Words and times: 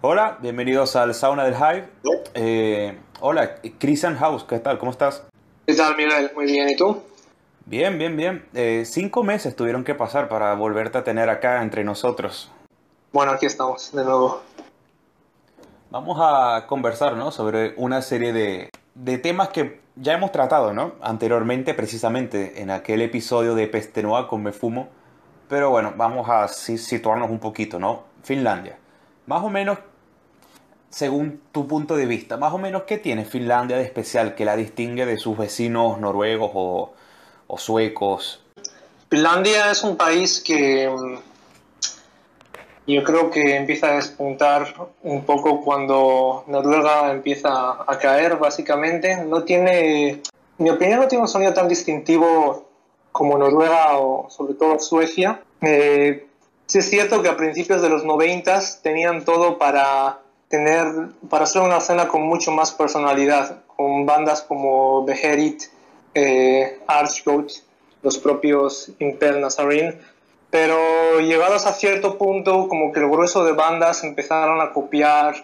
Hola, 0.00 0.38
bienvenidos 0.40 0.94
al 0.94 1.12
Sauna 1.12 1.44
del 1.44 1.54
Hive. 1.54 1.88
Eh, 2.34 2.96
hola, 3.20 3.56
Christian 3.80 4.16
House, 4.16 4.44
¿qué 4.44 4.60
tal? 4.60 4.78
¿Cómo 4.78 4.92
estás? 4.92 5.26
¿Qué 5.66 5.74
tal, 5.74 5.96
Miguel? 5.96 6.30
Muy 6.36 6.44
bien, 6.44 6.68
¿y 6.68 6.76
tú? 6.76 7.02
Bien, 7.66 7.98
bien, 7.98 8.16
bien. 8.16 8.46
Eh, 8.54 8.84
cinco 8.86 9.24
meses 9.24 9.56
tuvieron 9.56 9.82
que 9.82 9.96
pasar 9.96 10.28
para 10.28 10.54
volverte 10.54 10.98
a 10.98 11.04
tener 11.04 11.28
acá 11.30 11.62
entre 11.62 11.82
nosotros. 11.82 12.52
Bueno, 13.12 13.32
aquí 13.32 13.46
estamos, 13.46 13.90
de 13.92 14.04
nuevo. 14.04 14.42
Vamos 15.90 16.18
a 16.20 16.66
conversar, 16.68 17.16
¿no? 17.16 17.32
Sobre 17.32 17.74
una 17.76 18.02
serie 18.02 18.32
de, 18.32 18.70
de 18.94 19.18
temas 19.18 19.48
que 19.48 19.80
ya 19.96 20.12
hemos 20.12 20.30
tratado, 20.30 20.72
¿no? 20.72 20.92
Anteriormente, 21.00 21.74
precisamente, 21.74 22.62
en 22.62 22.70
aquel 22.70 23.02
episodio 23.02 23.56
de 23.56 23.66
Peste 23.66 24.02
Noa 24.04 24.28
con 24.28 24.44
Me 24.44 24.52
Fumo. 24.52 24.90
Pero 25.54 25.70
bueno, 25.70 25.92
vamos 25.96 26.28
a 26.28 26.48
situarnos 26.48 27.30
un 27.30 27.38
poquito, 27.38 27.78
¿no? 27.78 28.02
Finlandia. 28.24 28.76
Más 29.26 29.44
o 29.44 29.48
menos, 29.48 29.78
según 30.90 31.42
tu 31.52 31.68
punto 31.68 31.94
de 31.94 32.06
vista, 32.06 32.36
más 32.36 32.52
o 32.52 32.58
menos, 32.58 32.82
¿qué 32.88 32.98
tiene 32.98 33.24
Finlandia 33.24 33.76
de 33.76 33.84
especial 33.84 34.34
que 34.34 34.44
la 34.44 34.56
distingue 34.56 35.06
de 35.06 35.16
sus 35.16 35.38
vecinos 35.38 36.00
noruegos 36.00 36.50
o, 36.54 37.56
suecos? 37.56 38.42
Finlandia 39.08 39.70
es 39.70 39.84
un 39.84 39.96
país 39.96 40.42
que 40.44 40.90
mm, 40.90 41.18
yo 42.88 43.04
creo 43.04 43.30
que 43.30 43.54
empieza 43.54 43.92
a 43.92 43.94
despuntar 43.94 44.74
un 45.04 45.24
poco 45.24 45.60
cuando 45.60 46.42
Noruega 46.48 47.12
empieza 47.12 47.76
a 47.86 47.98
caer, 48.00 48.38
básicamente. 48.38 49.24
No 49.24 49.44
tiene, 49.44 50.08
en 50.08 50.22
mi 50.58 50.70
opinión, 50.70 50.98
no 50.98 51.06
tiene 51.06 51.22
un 51.22 51.28
sonido 51.28 51.54
tan 51.54 51.68
distintivo 51.68 52.73
como 53.14 53.38
Noruega 53.38 53.96
o 53.98 54.28
sobre 54.28 54.54
todo 54.54 54.80
Suecia. 54.80 55.40
Eh, 55.60 56.26
sí 56.66 56.78
es 56.80 56.90
cierto 56.90 57.22
que 57.22 57.28
a 57.28 57.36
principios 57.36 57.80
de 57.80 57.88
los 57.88 58.04
90 58.04 58.60
tenían 58.82 59.24
todo 59.24 59.56
para 59.56 60.18
tener, 60.48 60.86
para 61.30 61.46
ser 61.46 61.62
una 61.62 61.76
escena 61.76 62.08
con 62.08 62.22
mucho 62.22 62.50
más 62.50 62.72
personalidad, 62.72 63.62
con 63.76 64.04
bandas 64.04 64.42
como 64.42 65.04
Beherit, 65.04 65.62
eh, 66.14 66.80
Archgoat, 66.88 67.50
los 68.02 68.18
propios 68.18 68.90
Impel 68.98 69.40
Nazarene 69.40 69.96
pero 70.54 71.18
llegados 71.18 71.66
a 71.66 71.72
cierto 71.72 72.16
punto, 72.16 72.68
como 72.68 72.92
que 72.92 73.00
el 73.00 73.10
grueso 73.10 73.44
de 73.44 73.50
bandas 73.50 74.04
empezaron 74.04 74.60
a 74.60 74.72
copiar 74.72 75.34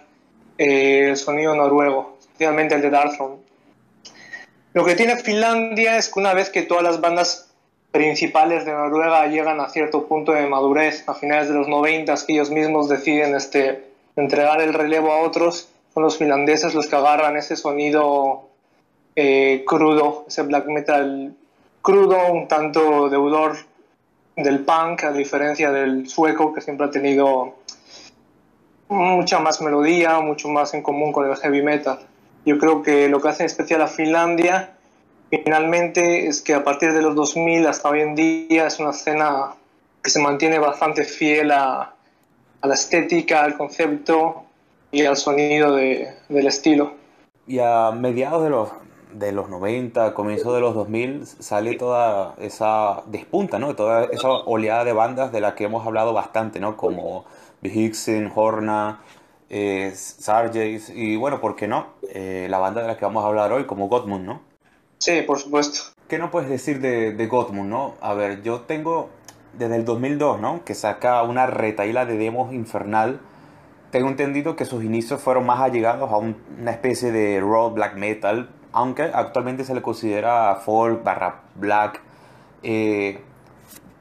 eh, 0.57 1.09
el 1.09 1.17
sonido 1.17 1.53
noruego, 1.53 2.15
especialmente 2.21 2.75
el 2.75 2.81
de 2.81 2.89
Darkthrone. 2.91 3.35
Lo 4.73 4.85
que 4.85 4.95
tiene 4.95 5.17
Finlandia 5.17 5.97
es 5.97 6.07
que 6.07 6.17
una 6.17 6.33
vez 6.33 6.49
que 6.49 6.61
todas 6.61 6.85
las 6.85 7.01
bandas 7.01 7.50
principales 7.91 8.65
de 8.65 8.71
Noruega 8.71 9.27
llegan 9.27 9.59
a 9.59 9.69
cierto 9.69 10.07
punto 10.07 10.31
de 10.31 10.47
madurez, 10.47 11.07
a 11.07 11.13
finales 11.13 11.49
de 11.49 11.55
los 11.55 11.67
90, 11.67 12.13
que 12.25 12.33
ellos 12.33 12.49
mismos 12.49 12.89
deciden 12.89 13.35
este, 13.35 13.83
entregar 14.15 14.61
el 14.61 14.73
relevo 14.73 15.11
a 15.11 15.19
otros, 15.19 15.69
son 15.93 16.03
los 16.03 16.17
finlandeses 16.17 16.73
los 16.73 16.87
que 16.87 16.95
agarran 16.95 17.35
ese 17.35 17.55
sonido 17.55 18.49
eh, 19.15 19.63
crudo, 19.67 20.25
ese 20.27 20.43
black 20.43 20.67
metal 20.67 21.35
crudo, 21.81 22.31
un 22.31 22.47
tanto 22.47 23.09
deudor 23.09 23.57
del 24.37 24.59
punk, 24.59 25.03
a 25.03 25.11
diferencia 25.11 25.71
del 25.71 26.07
sueco, 26.07 26.53
que 26.53 26.61
siempre 26.61 26.87
ha 26.87 26.91
tenido 26.91 27.55
mucha 28.87 29.39
más 29.39 29.61
melodía, 29.61 30.19
mucho 30.19 30.47
más 30.47 30.73
en 30.73 30.81
común 30.81 31.11
con 31.11 31.29
el 31.29 31.35
heavy 31.35 31.61
metal. 31.61 31.99
Yo 32.45 32.57
creo 32.57 32.81
que 32.81 33.09
lo 33.09 33.21
que 33.21 33.29
hace 33.29 33.45
especial 33.45 33.81
a 33.81 33.87
Finlandia, 33.87 34.77
finalmente, 35.37 36.27
es 36.27 36.41
que 36.41 36.53
a 36.53 36.63
partir 36.63 36.93
de 36.93 37.01
los 37.01 37.15
2000 37.15 37.67
hasta 37.67 37.89
hoy 37.89 38.01
en 38.01 38.15
día 38.15 38.67
es 38.67 38.79
una 38.79 38.91
escena 38.91 39.55
que 40.03 40.09
se 40.09 40.19
mantiene 40.19 40.59
bastante 40.59 41.03
fiel 41.03 41.51
a, 41.51 41.93
la 42.63 42.73
estética, 42.73 43.43
al 43.43 43.57
concepto 43.57 44.43
y 44.91 45.05
al 45.05 45.17
sonido 45.17 45.75
de, 45.75 46.13
del 46.29 46.47
estilo. 46.47 46.93
Y 47.47 47.59
a 47.59 47.91
mediados 47.91 48.43
de 48.43 48.49
los 48.49 48.69
de 49.13 49.33
los 49.33 49.49
90, 49.49 50.13
comienzo 50.13 50.53
de 50.53 50.61
los 50.61 50.73
2000, 50.73 51.27
sale 51.27 51.75
toda 51.75 52.35
esa 52.39 53.03
despunta, 53.07 53.59
¿no? 53.59 53.75
Toda 53.75 54.05
esa 54.05 54.29
oleada 54.29 54.85
de 54.85 54.93
bandas 54.93 55.33
de 55.33 55.41
la 55.41 55.53
que 55.53 55.65
hemos 55.65 55.85
hablado 55.85 56.13
bastante, 56.13 56.61
¿no? 56.61 56.77
Como 56.77 57.25
Hixen, 57.61 58.31
Horna, 58.33 59.01
eh, 59.49 59.93
y 60.95 61.15
bueno, 61.17 61.41
¿por 61.41 61.57
qué 61.57 61.67
no? 61.67 61.87
Eh, 62.09 62.47
la 62.49 62.57
banda 62.59 62.81
de 62.81 62.87
la 62.87 62.97
que 62.97 63.03
vamos 63.03 63.23
a 63.25 63.27
hablar 63.27 63.51
hoy, 63.51 63.65
como 63.65 63.89
Gottmund, 63.89 64.25
¿no? 64.25 64.50
Sí, 65.01 65.23
por 65.23 65.39
supuesto. 65.39 65.79
¿Qué 66.07 66.19
no 66.19 66.29
puedes 66.29 66.47
decir 66.47 66.79
de, 66.79 67.11
de 67.11 67.25
Gottmund, 67.25 67.71
no? 67.71 67.95
A 68.01 68.13
ver, 68.13 68.43
yo 68.43 68.61
tengo 68.61 69.09
desde 69.57 69.75
el 69.77 69.83
2002, 69.83 70.39
¿no? 70.39 70.63
Que 70.63 70.75
saca 70.75 71.23
una 71.23 71.47
retaíla 71.47 72.05
de 72.05 72.17
demos 72.17 72.53
infernal. 72.53 73.19
Tengo 73.89 74.09
entendido 74.09 74.55
que 74.55 74.63
sus 74.63 74.83
inicios 74.83 75.19
fueron 75.19 75.47
más 75.47 75.59
allegados 75.59 76.11
a 76.11 76.17
una 76.17 76.69
especie 76.69 77.11
de 77.11 77.39
raw 77.41 77.71
black 77.71 77.95
metal, 77.95 78.51
aunque 78.73 79.01
actualmente 79.01 79.63
se 79.63 79.73
le 79.73 79.81
considera 79.81 80.55
folk 80.63 81.03
barra 81.03 81.41
black. 81.55 81.99
Eh, 82.61 83.21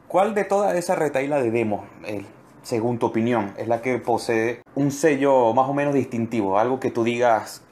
¿Cuál 0.06 0.34
de 0.34 0.44
toda 0.44 0.76
esa 0.76 0.96
retaila 0.96 1.40
de 1.40 1.50
demos, 1.50 1.86
eh, 2.04 2.26
según 2.62 2.98
tu 2.98 3.06
opinión, 3.06 3.54
es 3.56 3.68
la 3.68 3.80
que 3.80 3.98
posee 3.98 4.60
un 4.74 4.90
sello 4.90 5.54
más 5.54 5.66
o 5.66 5.72
menos 5.72 5.94
distintivo? 5.94 6.58
Algo 6.58 6.78
que 6.78 6.90
tú 6.90 7.04
digas 7.04 7.62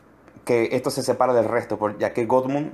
que 0.47 0.71
esto 0.73 0.89
se 0.89 1.03
separa 1.03 1.35
del 1.35 1.45
resto, 1.45 1.79
ya 1.99 2.15
que 2.15 2.25
Godmund, 2.25 2.73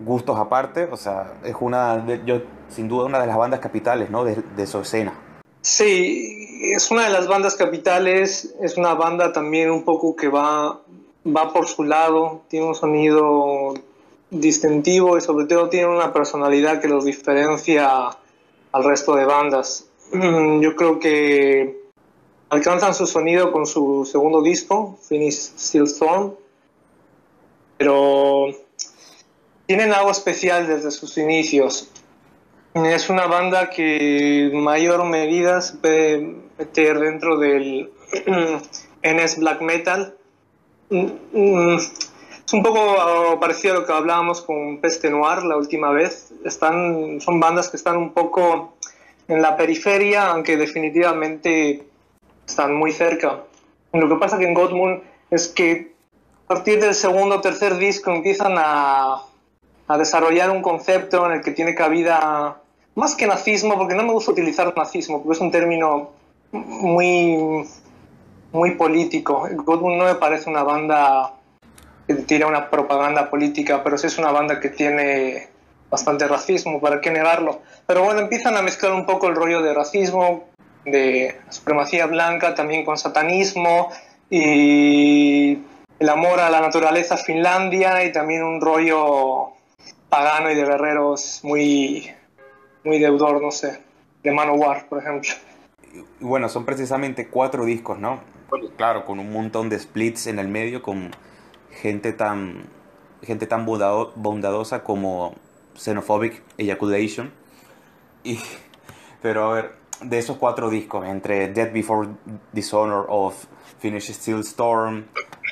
gustos 0.00 0.38
aparte, 0.38 0.88
o 0.90 0.96
sea, 0.96 1.34
es 1.44 1.54
una, 1.60 1.96
de, 1.98 2.20
yo, 2.26 2.40
sin 2.68 2.88
duda, 2.88 3.06
una 3.06 3.20
de 3.20 3.26
las 3.26 3.36
bandas 3.36 3.60
capitales 3.60 4.10
¿no? 4.10 4.24
de, 4.24 4.66
su 4.66 4.80
escena. 4.80 5.14
Sí, 5.62 6.70
es 6.74 6.90
una 6.90 7.04
de 7.04 7.10
las 7.10 7.26
bandas 7.26 7.56
capitales, 7.56 8.54
es 8.60 8.76
una 8.76 8.94
banda 8.94 9.32
también 9.32 9.70
un 9.70 9.84
poco 9.84 10.14
que 10.14 10.28
va 10.28 10.80
va 11.34 11.52
por 11.52 11.66
su 11.66 11.84
lado, 11.84 12.42
tiene 12.48 12.66
un 12.66 12.74
sonido 12.74 13.74
distintivo 14.30 15.16
y 15.16 15.20
sobre 15.20 15.46
todo 15.46 15.68
tiene 15.68 15.88
una 15.88 16.12
personalidad 16.12 16.80
que 16.80 16.88
los 16.88 17.04
diferencia 17.04 18.10
al 18.72 18.84
resto 18.84 19.16
de 19.16 19.24
bandas. 19.24 19.86
Yo 20.12 20.76
creo 20.76 20.98
que 20.98 21.80
alcanzan 22.48 22.94
su 22.94 23.06
sonido 23.06 23.52
con 23.52 23.66
su 23.66 24.04
segundo 24.10 24.42
disco, 24.42 24.98
Finish 25.08 25.54
Still 25.56 25.84
Storm, 25.84 26.34
pero 27.78 28.48
tienen 29.66 29.92
algo 29.92 30.10
especial 30.10 30.66
desde 30.66 30.90
sus 30.90 31.16
inicios. 31.18 31.90
Es 32.74 33.08
una 33.08 33.26
banda 33.26 33.70
que 33.70 34.46
en 34.46 34.60
mayor 34.60 35.04
medida 35.04 35.60
se 35.60 35.76
puede 35.76 36.36
meter 36.58 36.98
dentro 36.98 37.38
del 37.38 37.90
NS 39.02 39.38
Black 39.38 39.62
Metal, 39.62 40.16
Mm, 40.88 41.06
mm, 41.32 41.76
es 41.78 42.52
un 42.52 42.62
poco 42.62 43.40
parecido 43.40 43.74
a 43.74 43.80
lo 43.80 43.86
que 43.86 43.92
hablábamos 43.92 44.40
con 44.40 44.78
Peste 44.80 45.10
Noir 45.10 45.42
la 45.42 45.56
última 45.56 45.90
vez. 45.90 46.32
Están, 46.44 47.20
son 47.20 47.40
bandas 47.40 47.68
que 47.68 47.76
están 47.76 47.96
un 47.96 48.12
poco 48.12 48.74
en 49.26 49.42
la 49.42 49.56
periferia, 49.56 50.30
aunque 50.30 50.56
definitivamente 50.56 51.84
están 52.46 52.74
muy 52.74 52.92
cerca. 52.92 53.42
Lo 53.92 54.08
que 54.08 54.16
pasa 54.16 54.38
que 54.38 54.44
en 54.44 54.54
Godmund 54.54 55.02
es 55.30 55.48
que 55.48 55.92
a 56.44 56.48
partir 56.48 56.80
del 56.80 56.94
segundo 56.94 57.36
o 57.36 57.40
tercer 57.40 57.76
disco 57.78 58.12
empiezan 58.12 58.54
a, 58.56 59.22
a 59.88 59.98
desarrollar 59.98 60.50
un 60.50 60.62
concepto 60.62 61.26
en 61.26 61.32
el 61.32 61.40
que 61.42 61.52
tiene 61.52 61.74
cabida 61.74 62.56
más 62.94 63.14
que 63.14 63.26
nazismo, 63.26 63.76
porque 63.76 63.94
no 63.94 64.02
me 64.02 64.12
gusta 64.12 64.32
utilizar 64.32 64.72
nazismo, 64.76 65.22
porque 65.22 65.36
es 65.36 65.40
un 65.40 65.50
término 65.50 66.10
muy 66.52 67.66
muy 68.52 68.72
político. 68.72 69.48
Godwin 69.52 69.98
no 69.98 70.04
me 70.04 70.14
parece 70.14 70.48
una 70.48 70.62
banda 70.62 71.32
que 72.06 72.14
tira 72.14 72.46
una 72.46 72.70
propaganda 72.70 73.28
política, 73.30 73.82
pero 73.84 73.98
sí 73.98 74.06
es 74.06 74.18
una 74.18 74.30
banda 74.30 74.60
que 74.60 74.70
tiene 74.70 75.48
bastante 75.90 76.26
racismo, 76.26 76.80
¿para 76.80 77.00
qué 77.00 77.10
negarlo? 77.10 77.60
Pero 77.86 78.02
bueno, 78.02 78.20
empiezan 78.20 78.56
a 78.56 78.62
mezclar 78.62 78.92
un 78.92 79.06
poco 79.06 79.28
el 79.28 79.34
rollo 79.34 79.62
de 79.62 79.74
racismo, 79.74 80.44
de 80.84 81.36
supremacía 81.50 82.06
blanca, 82.06 82.54
también 82.54 82.84
con 82.84 82.96
satanismo 82.96 83.90
y 84.30 85.58
el 85.98 86.08
amor 86.08 86.40
a 86.40 86.50
la 86.50 86.60
naturaleza 86.60 87.16
Finlandia 87.16 88.04
y 88.04 88.12
también 88.12 88.42
un 88.42 88.60
rollo 88.60 89.55
pagano 90.16 90.50
y 90.50 90.54
de 90.54 90.64
guerreros 90.64 91.40
muy, 91.42 92.10
muy 92.84 92.98
deudor, 92.98 93.42
no 93.42 93.50
sé, 93.50 93.82
de 94.22 94.32
Manowar, 94.32 94.88
por 94.88 94.98
ejemplo. 94.98 95.30
Bueno, 96.20 96.48
son 96.48 96.64
precisamente 96.64 97.28
cuatro 97.28 97.66
discos, 97.66 97.98
¿no? 97.98 98.20
claro, 98.76 99.04
con 99.04 99.18
un 99.18 99.30
montón 99.30 99.68
de 99.68 99.78
splits 99.78 100.26
en 100.28 100.38
el 100.38 100.48
medio, 100.48 100.80
con 100.80 101.10
gente 101.70 102.12
tan, 102.12 102.64
gente 103.22 103.46
tan 103.46 103.66
bondadosa 103.66 104.82
como 104.84 105.34
Xenophobic 105.74 106.42
Ejaculation. 106.56 107.30
Y, 108.24 108.38
pero 109.20 109.50
a 109.50 109.54
ver, 109.54 109.72
de 110.00 110.18
esos 110.18 110.38
cuatro 110.38 110.70
discos, 110.70 111.04
entre 111.06 111.48
Dead 111.48 111.70
Before 111.72 112.08
Dishonor 112.52 113.04
of 113.10 113.44
Finish 113.80 114.12
Steel 114.12 114.40
Storm, 114.40 115.04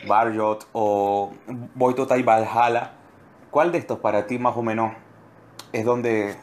Barjot 0.09 0.67
o 0.73 1.35
Boitotai 1.75 2.23
Valhalla, 2.23 2.93
¿cuál 3.55 3.71
de 3.71 3.79
estos 3.79 4.01
para 4.01 4.27
ti 4.27 4.39
más 4.39 4.57
o 4.57 4.63
menos 4.63 4.93
es 5.73 5.85
donde, 5.85 6.35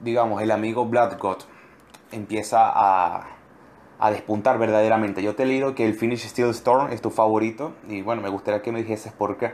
digamos, 0.00 0.40
el 0.40 0.50
amigo 0.50 0.86
Blood 0.86 1.18
God 1.18 1.36
empieza 2.10 2.72
a 2.74 3.26
a 4.02 4.10
despuntar 4.10 4.58
verdaderamente. 4.58 5.22
Yo 5.22 5.36
te 5.36 5.44
he 5.44 5.46
leído 5.46 5.76
que 5.76 5.84
el 5.84 5.94
Finish 5.94 6.26
Steel 6.26 6.50
Storm 6.50 6.92
es 6.92 7.00
tu 7.00 7.10
favorito 7.10 7.72
y 7.88 8.02
bueno, 8.02 8.20
me 8.20 8.30
gustaría 8.30 8.60
que 8.60 8.72
me 8.72 8.80
dijeses 8.80 9.12
por 9.12 9.36
qué. 9.36 9.52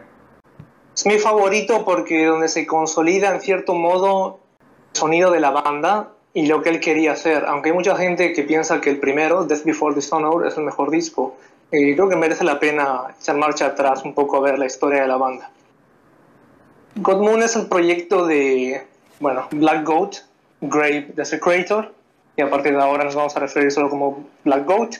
Es 0.96 1.04
mi 1.04 1.18
favorito 1.18 1.84
porque 1.84 2.24
donde 2.24 2.48
se 2.48 2.66
consolida 2.66 3.34
en 3.34 3.42
cierto 3.42 3.74
modo 3.74 4.40
el 4.94 4.98
sonido 4.98 5.30
de 5.30 5.40
la 5.40 5.50
banda 5.50 6.12
y 6.32 6.46
lo 6.46 6.62
que 6.62 6.70
él 6.70 6.80
quería 6.80 7.12
hacer. 7.12 7.44
Aunque 7.44 7.68
hay 7.68 7.74
mucha 7.74 7.94
gente 7.94 8.32
que 8.32 8.42
piensa 8.42 8.80
que 8.80 8.88
el 8.88 8.98
primero, 8.98 9.44
Death 9.44 9.64
Before 9.64 9.94
Dishonor, 9.94 10.46
es 10.46 10.56
el 10.56 10.64
mejor 10.64 10.90
disco. 10.90 11.36
Eh, 11.70 11.94
creo 11.94 12.08
que 12.08 12.16
merece 12.16 12.42
la 12.42 12.58
pena 12.58 13.14
echar 13.20 13.36
marcha 13.36 13.66
atrás 13.66 14.02
un 14.06 14.14
poco 14.14 14.38
a 14.38 14.40
ver 14.40 14.58
la 14.58 14.64
historia 14.64 15.02
de 15.02 15.08
la 15.08 15.18
banda. 15.18 15.50
God 16.96 17.22
Moon 17.22 17.42
es 17.42 17.56
el 17.56 17.66
proyecto 17.66 18.26
de, 18.26 18.86
bueno, 19.20 19.46
Black 19.50 19.86
Goat, 19.86 20.16
Grave 20.60 21.12
Desecrator, 21.14 21.94
y 22.36 22.42
a 22.42 22.50
partir 22.50 22.72
de 22.72 22.82
ahora 22.82 23.04
nos 23.04 23.14
vamos 23.14 23.36
a 23.36 23.40
referir 23.40 23.70
solo 23.70 23.90
como 23.90 24.26
Black 24.44 24.64
Goat. 24.64 24.96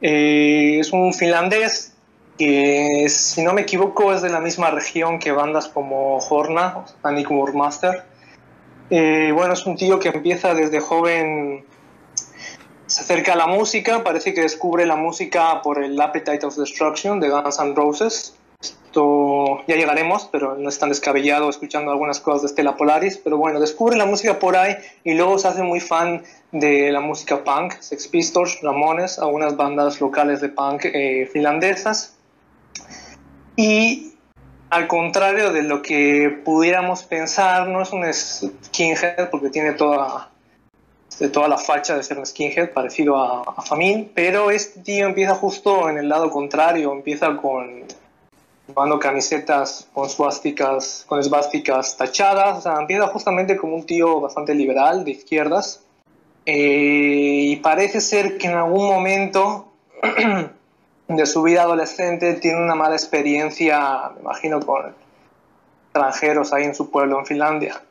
Eh, 0.00 0.78
es 0.80 0.92
un 0.92 1.12
finlandés 1.12 1.94
que, 2.38 3.06
si 3.08 3.42
no 3.42 3.52
me 3.52 3.62
equivoco, 3.62 4.12
es 4.12 4.22
de 4.22 4.30
la 4.30 4.40
misma 4.40 4.70
región 4.70 5.18
que 5.18 5.30
bandas 5.32 5.68
como 5.68 6.18
Horna, 6.18 6.84
Panic 7.02 7.30
Master. 7.30 8.04
Eh, 8.88 9.30
bueno, 9.32 9.52
es 9.52 9.66
un 9.66 9.76
tío 9.76 10.00
que 10.00 10.08
empieza 10.08 10.54
desde 10.54 10.80
joven, 10.80 11.64
se 12.86 13.02
acerca 13.02 13.34
a 13.34 13.36
la 13.36 13.46
música, 13.46 14.02
parece 14.02 14.34
que 14.34 14.40
descubre 14.40 14.86
la 14.86 14.96
música 14.96 15.62
por 15.62 15.82
el 15.82 16.00
Appetite 16.00 16.44
of 16.44 16.56
Destruction 16.56 17.20
de 17.20 17.28
Guns 17.28 17.60
N' 17.60 17.74
Roses. 17.74 18.34
Esto 18.90 19.64
ya 19.68 19.76
llegaremos, 19.76 20.28
pero 20.32 20.56
no 20.56 20.68
es 20.68 20.80
tan 20.80 20.88
descabellado 20.88 21.48
escuchando 21.48 21.92
algunas 21.92 22.18
cosas 22.18 22.42
de 22.42 22.48
Stella 22.48 22.74
Polaris. 22.74 23.18
Pero 23.18 23.36
bueno, 23.36 23.60
descubre 23.60 23.96
la 23.96 24.04
música 24.04 24.40
por 24.40 24.56
ahí 24.56 24.74
y 25.04 25.14
luego 25.14 25.38
se 25.38 25.46
hace 25.46 25.62
muy 25.62 25.78
fan 25.78 26.24
de 26.50 26.90
la 26.90 26.98
música 26.98 27.44
punk, 27.44 27.74
Sex 27.78 28.08
Pistols, 28.08 28.58
Ramones, 28.62 29.20
algunas 29.20 29.56
bandas 29.56 30.00
locales 30.00 30.40
de 30.40 30.48
punk 30.48 30.86
eh, 30.86 31.30
finlandesas. 31.32 32.16
Y 33.54 34.14
al 34.70 34.88
contrario 34.88 35.52
de 35.52 35.62
lo 35.62 35.82
que 35.82 36.40
pudiéramos 36.44 37.04
pensar, 37.04 37.68
no 37.68 37.82
es 37.82 37.92
un 37.92 38.12
skinhead 38.12 39.30
porque 39.30 39.50
tiene 39.50 39.74
toda, 39.74 40.30
toda 41.32 41.46
la 41.46 41.58
facha 41.58 41.96
de 41.96 42.02
ser 42.02 42.18
un 42.18 42.26
skinhead 42.26 42.72
parecido 42.72 43.16
a, 43.18 43.54
a 43.56 43.62
Famin, 43.62 44.10
pero 44.12 44.50
este 44.50 44.80
tío 44.80 45.06
empieza 45.06 45.36
justo 45.36 45.88
en 45.88 45.96
el 45.96 46.08
lado 46.08 46.28
contrario, 46.32 46.90
empieza 46.90 47.36
con 47.36 47.84
llevando 48.70 48.98
camisetas 48.98 49.88
con 49.92 50.08
suásticas, 50.08 51.04
con 51.08 51.18
esvásticas 51.18 51.96
tachadas, 51.96 52.58
o 52.58 52.60
sea, 52.60 52.80
empieza 52.80 53.08
justamente 53.08 53.56
como 53.56 53.74
un 53.74 53.84
tío 53.84 54.20
bastante 54.20 54.54
liberal 54.54 55.04
de 55.04 55.10
izquierdas 55.10 55.82
eh, 56.46 57.42
y 57.46 57.56
parece 57.56 58.00
ser 58.00 58.38
que 58.38 58.46
en 58.46 58.54
algún 58.54 58.86
momento 58.86 59.72
de 61.08 61.26
su 61.26 61.42
vida 61.42 61.62
adolescente 61.62 62.34
tiene 62.34 62.62
una 62.62 62.74
mala 62.74 62.94
experiencia, 62.94 64.10
me 64.14 64.22
imagino, 64.22 64.60
con 64.60 64.94
extranjeros 65.86 66.52
ahí 66.52 66.64
en 66.64 66.74
su 66.74 66.90
pueblo, 66.90 67.18
en 67.18 67.26
Finlandia. 67.26 67.82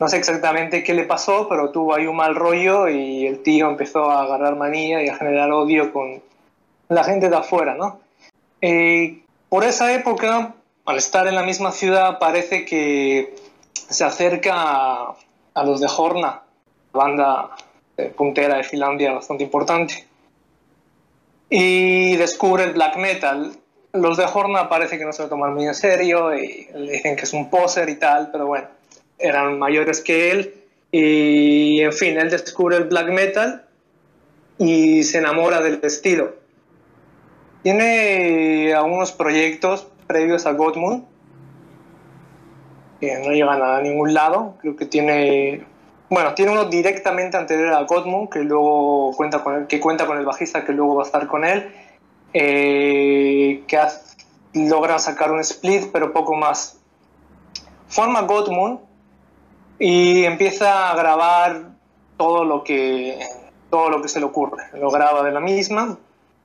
No 0.00 0.08
sé 0.08 0.16
exactamente 0.16 0.82
qué 0.82 0.92
le 0.92 1.04
pasó, 1.04 1.48
pero 1.48 1.70
tuvo 1.70 1.94
ahí 1.94 2.06
un 2.06 2.16
mal 2.16 2.34
rollo 2.34 2.88
y 2.88 3.26
el 3.26 3.42
tío 3.44 3.70
empezó 3.70 4.10
a 4.10 4.24
agarrar 4.24 4.56
manía 4.56 5.02
y 5.02 5.08
a 5.08 5.14
generar 5.14 5.52
odio 5.52 5.92
con 5.92 6.20
la 6.88 7.04
gente 7.04 7.30
de 7.30 7.36
afuera, 7.36 7.74
¿no? 7.74 8.00
Eh, 8.60 9.23
por 9.54 9.62
esa 9.62 9.94
época, 9.94 10.52
al 10.84 10.96
estar 10.96 11.28
en 11.28 11.36
la 11.36 11.44
misma 11.44 11.70
ciudad, 11.70 12.18
parece 12.18 12.64
que 12.64 13.36
se 13.72 14.02
acerca 14.02 14.52
a, 14.56 15.64
los 15.64 15.80
de 15.80 15.86
Horna, 15.96 16.42
banda 16.92 17.50
puntera 18.16 18.56
de 18.56 18.64
Finlandia 18.64 19.12
bastante 19.12 19.44
importante 19.44 20.08
y 21.48 22.16
descubre 22.16 22.64
el 22.64 22.72
black 22.72 22.96
metal. 22.96 23.52
Los 23.92 24.16
de 24.16 24.24
Horna 24.24 24.68
parece 24.68 24.98
que 24.98 25.04
no 25.04 25.12
se 25.12 25.22
lo 25.22 25.28
toman 25.28 25.54
muy 25.54 25.66
en 25.66 25.76
serio 25.76 26.34
y 26.34 26.66
le 26.74 26.90
dicen 26.90 27.14
que 27.14 27.22
es 27.22 27.32
un 27.32 27.48
poser 27.48 27.88
y 27.88 27.94
tal, 27.94 28.32
pero 28.32 28.48
bueno, 28.48 28.66
eran 29.20 29.56
mayores 29.56 30.00
que 30.00 30.32
él. 30.32 30.54
Y 30.90 31.80
en 31.80 31.92
fin, 31.92 32.18
él 32.18 32.28
descubre 32.28 32.76
el 32.76 32.88
black 32.88 33.06
metal 33.06 33.64
y 34.58 35.04
se 35.04 35.18
enamora 35.18 35.60
del 35.60 35.78
estilo. 35.84 36.42
Tiene 37.64 38.72
algunos 38.74 39.10
proyectos 39.10 39.88
previos 40.06 40.46
a 40.46 40.52
Godmoon 40.52 41.04
que 43.00 43.18
no 43.18 43.32
llegan 43.32 43.60
a 43.60 43.80
ningún 43.80 44.14
lado. 44.14 44.54
Creo 44.60 44.76
que 44.76 44.86
tiene 44.86 45.66
bueno, 46.10 46.34
tiene 46.34 46.52
uno 46.52 46.66
directamente 46.66 47.36
anterior 47.36 47.72
a 47.72 47.82
Godmund, 47.82 48.28
que 48.28 48.40
luego 48.40 49.12
cuenta 49.16 49.42
con 49.42 49.54
el, 49.54 49.66
que 49.66 49.80
cuenta 49.80 50.06
con 50.06 50.18
el 50.18 50.24
bajista 50.24 50.64
que 50.64 50.72
luego 50.72 50.94
va 50.94 51.02
a 51.02 51.06
estar 51.06 51.26
con 51.26 51.44
él, 51.44 51.74
eh, 52.32 53.64
que 53.66 53.80
logra 54.52 54.98
sacar 55.00 55.32
un 55.32 55.40
split, 55.40 55.90
pero 55.92 56.12
poco 56.12 56.34
más. 56.36 56.78
Forma 57.88 58.22
Godmund 58.22 58.80
y 59.78 60.24
empieza 60.24 60.90
a 60.90 60.94
grabar 60.94 61.72
todo 62.16 62.44
lo 62.44 62.62
que 62.62 63.18
todo 63.70 63.88
lo 63.88 64.00
que 64.00 64.08
se 64.08 64.20
le 64.20 64.26
ocurre. 64.26 64.62
Lo 64.74 64.90
graba 64.90 65.24
de 65.24 65.32
la 65.32 65.40
misma, 65.40 65.98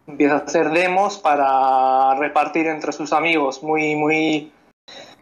empieza 0.10 0.36
a 0.36 0.38
hacer 0.40 0.72
demos 0.72 1.18
para 1.18 2.16
repartir 2.16 2.68
entre 2.68 2.92
sus 2.92 3.14
amigos, 3.14 3.64
muy 3.64 3.96
muy 3.96 4.52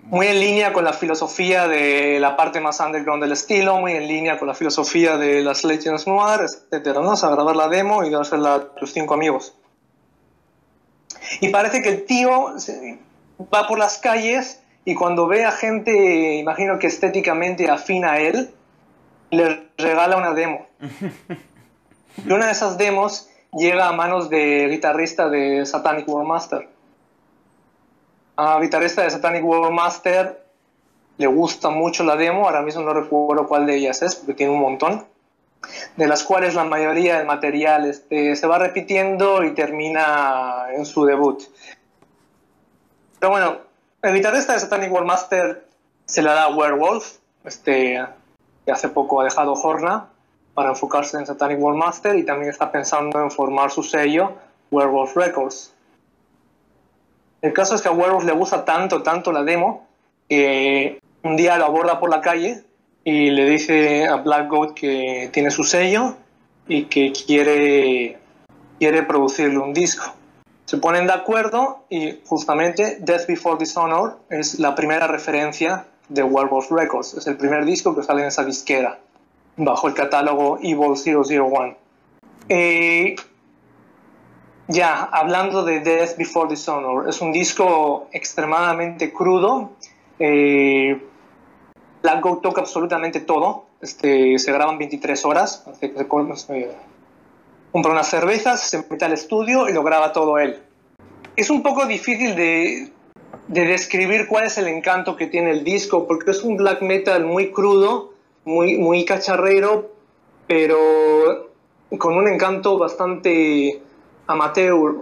muy 0.03 0.27
en 0.27 0.39
línea 0.39 0.71
con 0.71 0.85
la 0.85 0.93
filosofía 0.93 1.67
de 1.67 2.19
la 2.19 2.37
parte 2.37 2.61
más 2.61 2.79
underground 2.79 3.21
del 3.21 3.33
estilo, 3.33 3.77
muy 3.77 3.91
en 3.91 4.07
línea 4.07 4.39
con 4.39 4.47
la 4.47 4.53
filosofía 4.53 5.17
de 5.17 5.41
las 5.41 5.65
Legends 5.65 6.07
Noir, 6.07 6.41
etcétera, 6.41 7.01
¿no? 7.01 7.11
O 7.11 7.17
sea, 7.17 7.29
grabar 7.29 7.55
la 7.55 7.67
demo 7.67 8.05
y 8.05 8.09
dársela 8.09 8.55
a 8.55 8.75
tus 8.75 8.93
cinco 8.93 9.13
amigos. 9.13 9.53
Y 11.41 11.49
parece 11.49 11.81
que 11.81 11.89
el 11.89 12.05
tío 12.05 12.55
va 13.53 13.67
por 13.67 13.77
las 13.77 13.97
calles 13.97 14.61
y 14.85 14.95
cuando 14.95 15.27
ve 15.27 15.43
a 15.43 15.51
gente, 15.51 16.35
imagino 16.35 16.79
que 16.79 16.87
estéticamente 16.87 17.69
afina 17.69 18.13
a 18.13 18.19
él, 18.19 18.51
le 19.31 19.67
regala 19.77 20.17
una 20.17 20.33
demo. 20.33 20.67
Y 22.25 22.31
una 22.31 22.47
de 22.47 22.51
esas 22.51 22.79
demos 22.79 23.29
llega 23.57 23.87
a 23.87 23.91
manos 23.91 24.29
de 24.29 24.67
guitarrista 24.69 25.29
de 25.29 25.65
Satanic 25.65 26.07
War 26.07 26.25
Master 26.25 26.69
a 28.37 28.59
guitarrista 28.59 29.01
de 29.01 29.09
Satanic 29.09 29.43
World 29.43 29.73
Master 29.73 30.45
le 31.17 31.25
gusta 31.25 31.71
mucho 31.71 32.03
la 32.03 32.15
demo, 32.15 32.45
ahora 32.45 32.61
mismo 32.61 32.83
no 32.83 32.93
recuerdo 32.93 33.47
cuál 33.47 33.65
de 33.65 33.75
ellas 33.75 34.03
es, 34.03 34.15
porque 34.15 34.35
tiene 34.35 34.53
un 34.53 34.59
montón, 34.59 35.03
de 35.95 36.07
las 36.07 36.23
cuales 36.23 36.53
la 36.53 36.63
mayoría 36.63 37.17
del 37.17 37.25
material 37.25 37.85
este, 37.85 38.35
se 38.35 38.45
va 38.47 38.59
repitiendo 38.59 39.43
y 39.43 39.55
termina 39.55 40.67
en 40.71 40.85
su 40.85 41.05
debut. 41.05 41.41
Pero 43.19 43.31
bueno, 43.31 43.57
el 44.03 44.13
guitarrista 44.13 44.53
de 44.53 44.59
Satanic 44.59 44.91
World 44.91 45.07
Master 45.07 45.65
se 46.05 46.21
la 46.21 46.35
da 46.35 46.55
Werewolf, 46.55 47.17
este, 47.43 48.05
que 48.63 48.71
hace 48.71 48.89
poco 48.89 49.21
ha 49.21 49.23
dejado 49.23 49.53
Horna 49.53 50.09
para 50.57 50.69
enfocarse 50.69 51.19
en 51.19 51.27
Satanic 51.27 51.59
World 51.61 51.77
Master 51.77 52.15
y 52.15 52.23
también 52.23 52.49
está 52.49 52.71
pensando 52.71 53.21
en 53.21 53.29
formar 53.29 53.69
su 53.69 53.83
sello 53.83 54.31
Werewolf 54.71 55.15
Records. 55.15 55.71
El 57.43 57.53
caso 57.53 57.75
es 57.75 57.83
que 57.83 57.89
a 57.89 57.91
Werewolf 57.91 58.25
le 58.25 58.31
gusta 58.31 58.65
tanto, 58.65 59.03
tanto 59.03 59.31
la 59.31 59.43
demo, 59.43 59.85
que 60.27 60.99
un 61.21 61.37
día 61.37 61.59
lo 61.59 61.65
aborda 61.65 61.99
por 61.99 62.09
la 62.09 62.21
calle 62.21 62.63
y 63.03 63.29
le 63.29 63.47
dice 63.47 64.07
a 64.07 64.15
Black 64.15 64.49
Goat 64.49 64.73
que 64.73 65.29
tiene 65.31 65.51
su 65.51 65.63
sello 65.63 66.15
y 66.67 66.85
que 66.85 67.13
quiere, 67.13 68.17
quiere 68.79 69.03
producirle 69.03 69.59
un 69.59 69.75
disco. 69.75 70.11
Se 70.65 70.77
ponen 70.77 71.05
de 71.05 71.13
acuerdo 71.13 71.85
y 71.87 72.17
justamente 72.25 72.97
Death 72.99 73.27
Before 73.27 73.59
Dishonor 73.59 74.17
es 74.31 74.57
la 74.57 74.73
primera 74.73 75.05
referencia 75.05 75.85
de 76.09 76.23
Werewolf 76.23 76.71
Records. 76.71 77.13
Es 77.13 77.27
el 77.27 77.37
primer 77.37 77.63
disco 77.63 77.95
que 77.95 78.01
sale 78.01 78.23
en 78.23 78.29
esa 78.29 78.43
disquera, 78.43 78.97
bajo 79.57 79.87
el 79.87 79.93
catálogo 79.93 80.59
Evil 80.61 80.93
001. 80.95 81.75
Eh, 82.49 83.15
ya, 84.67 85.03
hablando 85.03 85.63
de 85.63 85.79
Death 85.79 86.17
Before 86.17 86.49
Dishonor, 86.49 87.09
es 87.09 87.21
un 87.21 87.31
disco 87.31 88.07
extremadamente 88.11 89.11
crudo. 89.11 89.71
Eh, 90.19 91.01
Black 92.01 92.21
Goat 92.21 92.41
toca 92.41 92.61
absolutamente 92.61 93.19
todo. 93.19 93.65
Este, 93.81 94.37
se 94.39 94.51
graban 94.51 94.77
23 94.77 95.25
horas. 95.25 95.65
Se, 95.79 95.93
compra 96.07 97.91
unas 97.91 98.09
cervezas, 98.09 98.61
se 98.61 98.85
mete 98.89 99.05
al 99.05 99.13
estudio 99.13 99.69
y 99.69 99.73
lo 99.73 99.83
graba 99.83 100.13
todo 100.13 100.37
él. 100.37 100.59
Es 101.35 101.49
un 101.49 101.63
poco 101.63 101.85
difícil 101.85 102.35
de, 102.35 102.91
de 103.47 103.65
describir 103.65 104.27
cuál 104.27 104.45
es 104.45 104.57
el 104.57 104.67
encanto 104.67 105.15
que 105.15 105.27
tiene 105.27 105.51
el 105.51 105.63
disco, 105.63 106.07
porque 106.07 106.31
es 106.31 106.43
un 106.43 106.57
black 106.57 106.81
metal 106.81 107.25
muy 107.25 107.51
crudo, 107.51 108.13
muy, 108.47 108.77
muy 108.77 109.03
cacharrero, 109.03 109.91
pero 110.47 111.49
con 111.97 112.15
un 112.15 112.29
encanto 112.29 112.77
bastante 112.77 113.81
amateur, 114.25 114.95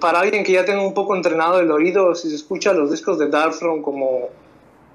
para 0.00 0.20
alguien 0.20 0.42
que 0.42 0.52
ya 0.52 0.64
tenga 0.64 0.82
un 0.82 0.92
poco 0.92 1.14
entrenado 1.14 1.60
el 1.60 1.70
oído, 1.70 2.16
si 2.16 2.28
se 2.28 2.34
escucha 2.34 2.72
los 2.72 2.90
discos 2.90 3.16
de 3.18 3.28
Darkthrone 3.28 3.80
como 3.80 4.28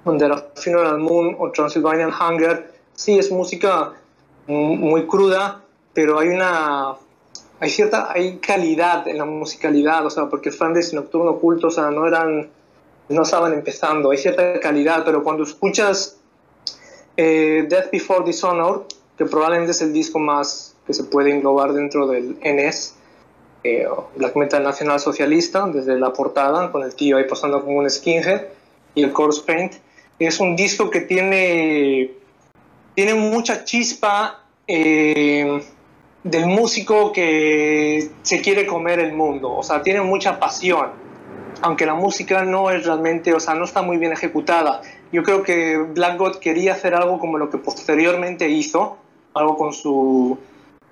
The 0.04 0.28
Funeral 0.56 0.98
Moon 0.98 1.36
o 1.38 1.50
Transylvanian 1.50 2.12
Hunger, 2.12 2.70
sí 2.94 3.18
es 3.18 3.30
música 3.32 3.94
muy 4.46 5.06
cruda, 5.06 5.62
pero 5.94 6.18
hay 6.18 6.28
una 6.28 6.96
hay 7.58 7.70
cierta 7.70 8.12
hay 8.12 8.36
calidad 8.36 9.08
en 9.08 9.16
la 9.16 9.24
musicalidad, 9.24 10.04
o 10.04 10.10
sea, 10.10 10.26
porque 10.26 10.52
Flanders 10.52 10.92
y 10.92 10.96
Nocturno 10.96 11.30
Oculto, 11.32 11.68
o 11.68 11.70
sea, 11.70 11.90
no 11.90 12.06
eran, 12.06 12.50
no 13.08 13.22
estaban 13.22 13.54
empezando, 13.54 14.10
hay 14.10 14.18
cierta 14.18 14.60
calidad, 14.60 15.02
pero 15.02 15.24
cuando 15.24 15.44
escuchas 15.44 16.15
eh, 17.16 17.66
Death 17.68 17.90
Before 17.90 18.24
Dishonor, 18.24 18.86
que 19.16 19.24
probablemente 19.24 19.72
es 19.72 19.82
el 19.82 19.92
disco 19.92 20.18
más 20.18 20.74
que 20.86 20.94
se 20.94 21.04
puede 21.04 21.30
englobar 21.30 21.72
dentro 21.72 22.06
del 22.06 22.36
NS, 22.42 22.94
eh, 23.64 23.86
Black 24.16 24.36
Metal 24.36 24.62
Nacional 24.62 25.00
Socialista, 25.00 25.66
desde 25.66 25.98
la 25.98 26.12
portada, 26.12 26.70
con 26.70 26.82
el 26.82 26.94
tío 26.94 27.16
ahí 27.16 27.24
pasando 27.24 27.64
como 27.64 27.78
un 27.78 27.90
skinhead, 27.90 28.42
y 28.94 29.02
el 29.02 29.12
Corpse 29.12 29.42
Paint, 29.46 29.74
es 30.18 30.40
un 30.40 30.56
disco 30.56 30.90
que 30.90 31.00
tiene, 31.00 32.12
tiene 32.94 33.14
mucha 33.14 33.64
chispa. 33.64 34.42
Eh, 34.68 35.62
del 36.30 36.46
músico 36.46 37.12
que 37.12 38.10
se 38.22 38.40
quiere 38.40 38.66
comer 38.66 38.98
el 38.98 39.12
mundo, 39.12 39.54
o 39.54 39.62
sea, 39.62 39.82
tiene 39.82 40.00
mucha 40.00 40.40
pasión, 40.40 40.90
aunque 41.62 41.86
la 41.86 41.94
música 41.94 42.44
no 42.44 42.70
es 42.70 42.84
realmente, 42.84 43.32
o 43.32 43.38
sea, 43.38 43.54
no 43.54 43.64
está 43.64 43.82
muy 43.82 43.96
bien 43.96 44.12
ejecutada. 44.12 44.82
Yo 45.12 45.22
creo 45.22 45.42
que 45.42 45.78
Black 45.78 46.18
God 46.18 46.36
quería 46.36 46.72
hacer 46.72 46.94
algo 46.94 47.18
como 47.18 47.38
lo 47.38 47.50
que 47.50 47.58
posteriormente 47.58 48.48
hizo, 48.48 48.98
algo 49.34 49.56
con 49.56 49.72
su, 49.72 50.38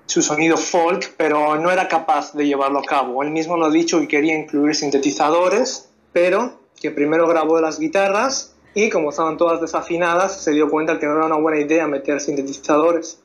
su 0.05 0.21
sonido 0.21 0.57
folk, 0.57 1.13
pero 1.17 1.57
no 1.57 1.71
era 1.71 1.87
capaz 1.87 2.33
de 2.33 2.45
llevarlo 2.45 2.79
a 2.79 2.83
cabo. 2.83 3.23
Él 3.23 3.31
mismo 3.31 3.57
lo 3.57 3.65
ha 3.65 3.71
dicho 3.71 4.01
y 4.01 4.07
quería 4.07 4.37
incluir 4.37 4.75
sintetizadores, 4.75 5.89
pero 6.13 6.59
que 6.79 6.91
primero 6.91 7.27
grabó 7.27 7.59
las 7.59 7.79
guitarras 7.79 8.55
y 8.73 8.89
como 8.89 9.09
estaban 9.09 9.37
todas 9.37 9.61
desafinadas, 9.61 10.41
se 10.41 10.51
dio 10.51 10.69
cuenta 10.69 10.99
que 10.99 11.05
no 11.05 11.15
era 11.15 11.25
una 11.25 11.37
buena 11.37 11.59
idea 11.59 11.87
meter 11.87 12.19
sintetizadores. 12.19 13.19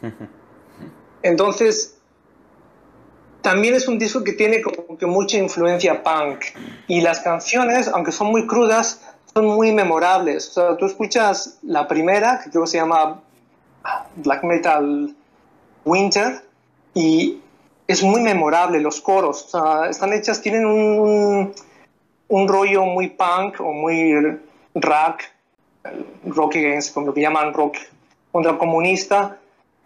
Entonces, 1.22 1.96
también 3.42 3.74
es 3.74 3.88
un 3.88 3.98
disco 3.98 4.24
que 4.24 4.32
tiene 4.32 4.62
como 4.62 4.96
que 4.96 5.06
mucha 5.06 5.38
influencia 5.38 6.02
punk. 6.02 6.44
Y 6.86 7.00
las 7.00 7.20
canciones, 7.20 7.88
aunque 7.88 8.12
son 8.12 8.28
muy 8.28 8.46
crudas, 8.46 9.00
son 9.36 9.48
muy 9.48 9.70
memorables. 9.70 10.48
O 10.48 10.52
sea, 10.52 10.76
tú 10.78 10.86
escuchas 10.86 11.58
la 11.62 11.86
primera, 11.86 12.40
que 12.42 12.48
creo 12.48 12.62
que 12.62 12.70
se 12.70 12.78
llama 12.78 13.20
Black 14.16 14.42
Metal 14.44 15.14
Winter, 15.84 16.42
y 16.94 17.38
es 17.86 18.02
muy 18.02 18.22
memorable, 18.22 18.80
los 18.80 19.02
coros. 19.02 19.44
O 19.44 19.48
sea, 19.48 19.90
están 19.90 20.14
hechas, 20.14 20.40
tienen 20.40 20.64
un, 20.64 21.52
un 22.28 22.48
rollo 22.48 22.86
muy 22.86 23.08
punk 23.08 23.60
o 23.60 23.74
muy 23.74 24.38
rock, 24.74 25.24
rock 26.24 26.56
against, 26.56 26.94
como 26.94 27.08
lo 27.08 27.12
que 27.12 27.20
llaman 27.20 27.52
rock 27.52 27.76
contra 28.32 28.56
comunista. 28.56 29.36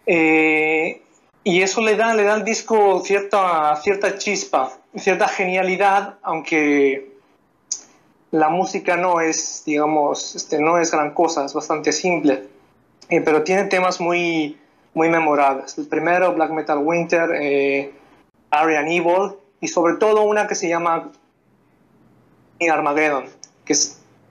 Eh, 0.05 1.01
y 1.43 1.61
eso 1.61 1.81
le 1.81 1.97
da, 1.97 2.13
le 2.13 2.23
da 2.23 2.35
al 2.35 2.45
disco 2.45 3.01
cierta, 3.03 3.75
cierta 3.83 4.17
chispa, 4.17 4.71
cierta 4.95 5.27
genialidad, 5.27 6.19
aunque 6.21 7.10
la 8.31 8.49
música 8.49 8.97
no 8.97 9.21
es, 9.21 9.63
digamos, 9.65 10.35
este, 10.35 10.59
no 10.59 10.77
es 10.77 10.91
gran 10.91 11.13
cosa, 11.13 11.45
es 11.45 11.53
bastante 11.53 11.91
simple, 11.91 12.47
eh, 13.09 13.21
pero 13.21 13.43
tiene 13.43 13.65
temas 13.65 13.99
muy, 13.99 14.57
muy 14.93 15.09
memorables. 15.09 15.77
El 15.77 15.87
primero, 15.87 16.33
Black 16.33 16.51
Metal 16.51 16.79
Winter, 16.79 17.29
eh, 17.39 17.91
Arian 18.49 18.87
Evil, 18.87 19.33
y 19.59 19.67
sobre 19.67 19.95
todo 19.95 20.23
una 20.23 20.47
que 20.47 20.55
se 20.55 20.69
llama 20.69 21.11
Armageddon, 22.59 23.25
que 23.65 23.75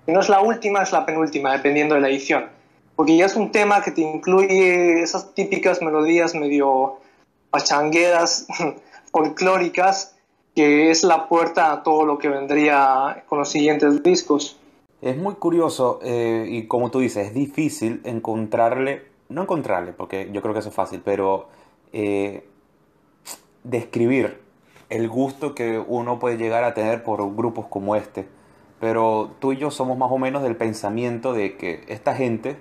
no 0.07 0.21
es 0.21 0.29
la 0.29 0.41
última, 0.41 0.83
es 0.83 0.93
la 0.93 1.07
penúltima, 1.07 1.53
dependiendo 1.53 1.95
de 1.95 2.01
la 2.01 2.09
edición 2.09 2.61
porque 3.01 3.17
ya 3.17 3.25
es 3.25 3.35
un 3.35 3.51
tema 3.51 3.83
que 3.83 3.93
te 3.93 4.03
incluye 4.03 5.01
esas 5.01 5.35
típicas 5.35 5.81
melodías 5.81 6.35
medio 6.35 6.99
pachangueras, 7.49 8.47
folclóricas, 9.11 10.15
que 10.61 10.91
es 10.91 11.05
la 11.05 11.27
puerta 11.27 11.73
a 11.73 11.83
todo 11.83 12.05
lo 12.05 12.19
que 12.19 12.29
vendría 12.29 13.25
con 13.31 13.39
los 13.39 13.49
siguientes 13.49 14.03
discos. 14.03 14.61
Es 15.01 15.17
muy 15.17 15.37
curioso 15.37 16.01
eh, 16.03 16.47
y 16.51 16.67
como 16.67 16.91
tú 16.91 16.99
dices, 16.99 17.29
es 17.29 17.33
difícil 17.33 18.03
encontrarle, 18.05 19.07
no 19.31 19.41
encontrarle, 19.41 19.95
porque 19.95 20.29
yo 20.35 20.43
creo 20.43 20.53
que 20.53 20.61
eso 20.61 20.69
es 20.69 20.75
fácil, 20.75 21.01
pero 21.03 21.49
eh, 21.95 22.47
describir 23.65 24.43
el 24.91 25.09
gusto 25.09 25.55
que 25.55 25.79
uno 25.79 26.19
puede 26.19 26.37
llegar 26.37 26.63
a 26.65 26.75
tener 26.75 27.05
por 27.05 27.35
grupos 27.35 27.65
como 27.71 27.97
este. 27.97 28.29
Pero 28.81 29.31
tú 29.39 29.53
y 29.53 29.57
yo 29.57 29.71
somos 29.71 29.97
más 29.97 30.13
o 30.13 30.19
menos 30.19 30.43
del 30.43 30.57
pensamiento 30.57 31.33
de 31.33 31.57
que 31.57 31.85
esta 31.89 32.15
gente 32.15 32.59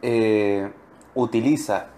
eh, 0.00 0.70
utiliza 1.14 1.88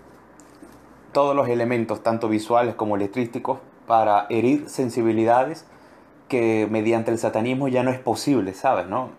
todos 1.13 1.37
los 1.37 1.49
elementos, 1.49 2.03
tanto 2.03 2.29
visuales 2.29 2.75
como 2.75 2.97
electrísticos, 2.97 3.61
para 3.87 4.27
herir 4.31 4.69
sensibilidades 4.69 5.67
que 6.29 6.67
mediante 6.71 7.11
el 7.11 7.19
satanismo 7.19 7.69
ya 7.69 7.83
no 7.83 7.91
es 7.91 7.99
posible, 7.99 8.55
¿sabes? 8.55 8.87
¿no? 8.87 9.11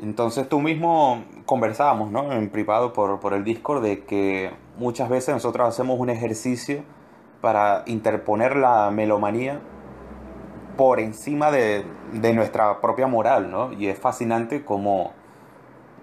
Entonces 0.00 0.48
tú 0.48 0.60
mismo 0.60 1.22
conversábamos 1.46 2.10
¿no? 2.10 2.32
en 2.32 2.50
privado 2.50 2.92
por, 2.92 3.20
por 3.20 3.34
el 3.34 3.44
Discord 3.44 3.82
de 3.82 4.04
que 4.04 4.50
muchas 4.78 5.08
veces 5.08 5.34
nosotros 5.34 5.68
hacemos 5.68 6.00
un 6.00 6.10
ejercicio 6.10 6.82
para 7.40 7.82
interponer 7.86 8.56
la 8.56 8.90
melomanía 8.90 9.60
por 10.76 10.98
encima 10.98 11.50
de, 11.50 11.84
de 12.12 12.32
nuestra 12.32 12.80
propia 12.80 13.06
moral, 13.06 13.50
¿no? 13.50 13.72
Y 13.72 13.86
es 13.86 13.98
fascinante 13.98 14.64
como 14.64 15.12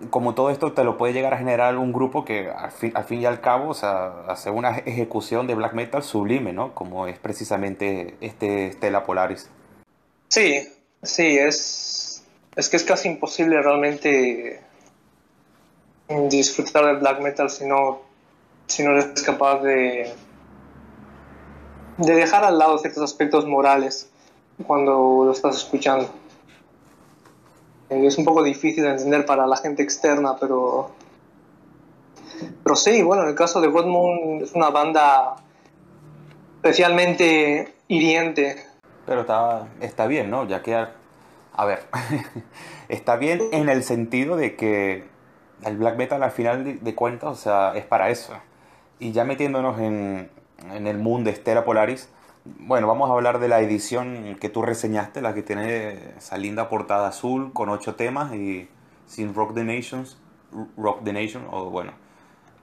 como 0.09 0.35
todo 0.35 0.49
esto 0.49 0.73
te 0.73 0.83
lo 0.83 0.97
puede 0.97 1.13
llegar 1.13 1.33
a 1.33 1.37
generar 1.37 1.77
un 1.77 1.93
grupo 1.93 2.25
que 2.25 2.49
al 2.49 2.71
fin, 2.71 2.91
al 2.95 3.03
fin 3.03 3.21
y 3.21 3.25
al 3.25 3.41
cabo, 3.41 3.69
o 3.69 3.73
sea, 3.73 4.23
hace 4.27 4.49
una 4.49 4.77
ejecución 4.79 5.47
de 5.47 5.55
black 5.55 5.73
metal 5.73 6.03
sublime, 6.03 6.53
¿no? 6.53 6.73
Como 6.73 7.07
es 7.07 7.19
precisamente 7.19 8.15
este 8.21 8.71
Stella 8.73 9.03
Polaris. 9.03 9.49
Sí, 10.27 10.67
sí, 11.03 11.37
es, 11.37 12.23
es 12.55 12.69
que 12.69 12.77
es 12.77 12.83
casi 12.83 13.09
imposible 13.09 13.61
realmente 13.61 14.61
disfrutar 16.29 16.85
del 16.85 16.97
black 16.97 17.21
metal 17.21 17.49
si 17.49 17.65
no, 17.65 18.01
si 18.67 18.83
no 18.83 18.91
eres 18.91 19.21
capaz 19.23 19.61
de, 19.61 20.13
de 21.97 22.13
dejar 22.13 22.43
al 22.43 22.57
lado 22.57 22.77
ciertos 22.77 23.03
aspectos 23.03 23.45
morales 23.45 24.09
cuando 24.67 25.23
lo 25.25 25.31
estás 25.31 25.57
escuchando. 25.57 26.09
Es 27.91 28.17
un 28.17 28.23
poco 28.23 28.41
difícil 28.41 28.85
de 28.85 28.91
entender 28.91 29.25
para 29.25 29.45
la 29.45 29.57
gente 29.57 29.83
externa, 29.83 30.37
pero, 30.39 30.91
pero 32.63 32.75
sí, 32.77 33.01
bueno, 33.03 33.23
en 33.23 33.29
el 33.29 33.35
caso 33.35 33.59
de 33.59 33.67
Godmund 33.67 34.43
es 34.43 34.53
una 34.53 34.69
banda 34.69 35.35
especialmente 36.55 37.73
hiriente. 37.89 38.65
Pero 39.05 39.21
está, 39.21 39.67
está 39.81 40.07
bien, 40.07 40.29
¿no? 40.29 40.47
Ya 40.47 40.63
que, 40.63 40.73
a 40.73 41.65
ver, 41.65 41.83
está 42.87 43.17
bien 43.17 43.41
en 43.51 43.67
el 43.67 43.83
sentido 43.83 44.37
de 44.37 44.55
que 44.55 45.03
el 45.65 45.75
black 45.75 45.97
metal 45.97 46.23
al 46.23 46.31
final 46.31 46.79
de, 46.81 46.95
cuentas, 46.95 47.29
o 47.29 47.35
sea, 47.35 47.73
es 47.75 47.83
para 47.83 48.09
eso. 48.09 48.31
Y 48.99 49.11
ya 49.11 49.25
metiéndonos 49.25 49.77
en, 49.81 50.29
en 50.73 50.87
el 50.87 50.97
mundo 50.97 51.29
de 51.29 51.35
Stella 51.35 51.65
Polaris, 51.65 52.07
bueno, 52.45 52.87
vamos 52.87 53.09
a 53.09 53.13
hablar 53.13 53.39
de 53.39 53.47
la 53.47 53.61
edición 53.61 54.35
que 54.39 54.49
tú 54.49 54.61
reseñaste, 54.63 55.21
la 55.21 55.33
que 55.33 55.43
tiene 55.43 56.15
esa 56.17 56.37
linda 56.37 56.69
portada 56.69 57.07
azul 57.07 57.53
con 57.53 57.69
ocho 57.69 57.95
temas 57.95 58.33
y 58.33 58.67
sin 59.05 59.33
Rock 59.35 59.53
the 59.53 59.63
Nations, 59.63 60.17
Rock 60.77 61.03
the 61.03 61.13
Nation, 61.13 61.45
o 61.51 61.69
bueno. 61.69 61.91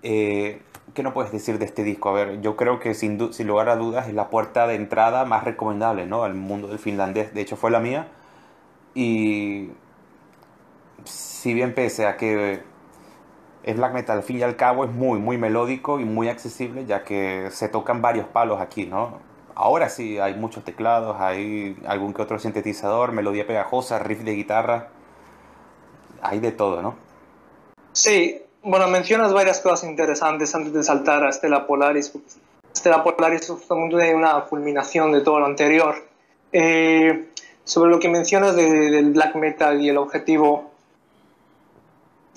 Eh, 0.03 0.63
¿Qué 0.95 1.03
no 1.03 1.13
puedes 1.13 1.31
decir 1.33 1.59
de 1.59 1.65
este 1.65 1.85
disco? 1.85 2.09
A 2.09 2.13
ver, 2.13 2.41
yo 2.41 2.57
creo 2.57 2.81
que 2.81 2.95
sin, 2.95 3.33
sin 3.33 3.47
lugar 3.47 3.69
a 3.69 3.77
dudas 3.77 4.09
es 4.09 4.15
la 4.15 4.31
puerta 4.31 4.67
de 4.67 4.75
entrada 4.75 5.25
más 5.25 5.45
recomendable, 5.45 6.07
¿no? 6.07 6.25
Al 6.25 6.35
mundo 6.35 6.69
del 6.69 6.79
finlandés. 6.79 7.35
De 7.35 7.41
hecho, 7.43 7.57
fue 7.57 7.71
la 7.71 7.81
mía. 7.81 8.09
Y 8.95 9.71
si 11.05 11.55
bien 11.55 11.75
pese 11.75 12.07
a 12.07 12.17
que 12.17 12.63
es 13.63 13.77
black 13.77 13.93
metal, 13.93 14.19
al 14.19 14.23
fin 14.25 14.39
y 14.39 14.43
al 14.43 14.57
cabo 14.57 14.85
es 14.85 14.91
muy, 14.91 15.19
muy 15.19 15.37
melódico 15.37 16.01
y 16.01 16.05
muy 16.05 16.29
accesible, 16.29 16.87
ya 16.87 17.05
que 17.05 17.51
se 17.53 17.69
tocan 17.69 18.01
varios 18.03 18.27
palos 18.27 18.61
aquí, 18.61 18.87
¿no? 18.87 19.28
Ahora 19.61 19.89
sí, 19.89 20.21
hay 20.21 20.35
muchos 20.35 20.63
teclados, 20.63 21.17
hay 21.19 21.77
algún 21.85 22.15
que 22.15 22.23
otro 22.23 22.39
sintetizador, 22.39 23.11
melodía 23.11 23.45
pegajosa, 23.45 23.99
riff 23.99 24.21
de 24.21 24.37
guitarra, 24.37 24.91
hay 26.23 26.39
de 26.39 26.53
todo, 26.53 26.81
¿no? 26.81 26.95
Sí, 27.91 28.41
bueno, 28.63 28.87
mencionas 28.87 29.33
varias 29.33 29.59
cosas 29.59 29.91
interesantes 29.91 30.55
antes 30.55 30.73
de 30.73 30.85
saltar 30.85 31.25
a 31.25 31.33
Stella 31.33 31.67
Polaris. 31.67 32.13
Stella 32.73 33.03
Polaris 33.03 33.51
es 33.51 33.51
una 33.69 34.45
culminación 34.45 35.11
de 35.11 35.23
todo 35.23 35.41
lo 35.41 35.47
anterior. 35.47 36.07
Eh, 36.53 37.27
sobre 37.65 37.91
lo 37.91 37.99
que 37.99 38.09
mencionas 38.09 38.55
del 38.55 39.11
black 39.11 39.35
metal 39.35 39.83
y 39.83 39.89
el 39.89 39.97
objetivo, 39.97 40.71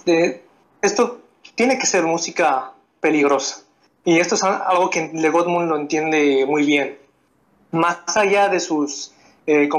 de, 0.06 0.44
esto 0.82 1.20
tiene 1.54 1.78
que 1.78 1.86
ser 1.86 2.02
música 2.02 2.72
peligrosa. 3.00 3.62
Y 4.04 4.18
esto 4.18 4.34
es 4.34 4.42
algo 4.42 4.90
que 4.90 5.12
Le 5.14 5.30
Godmund 5.30 5.70
lo 5.70 5.78
entiende 5.78 6.48
muy 6.48 6.66
bien 6.66 7.01
más 7.72 8.16
allá 8.16 8.50
de 8.50 8.60
sus 8.60 9.14
eh, 9.48 9.70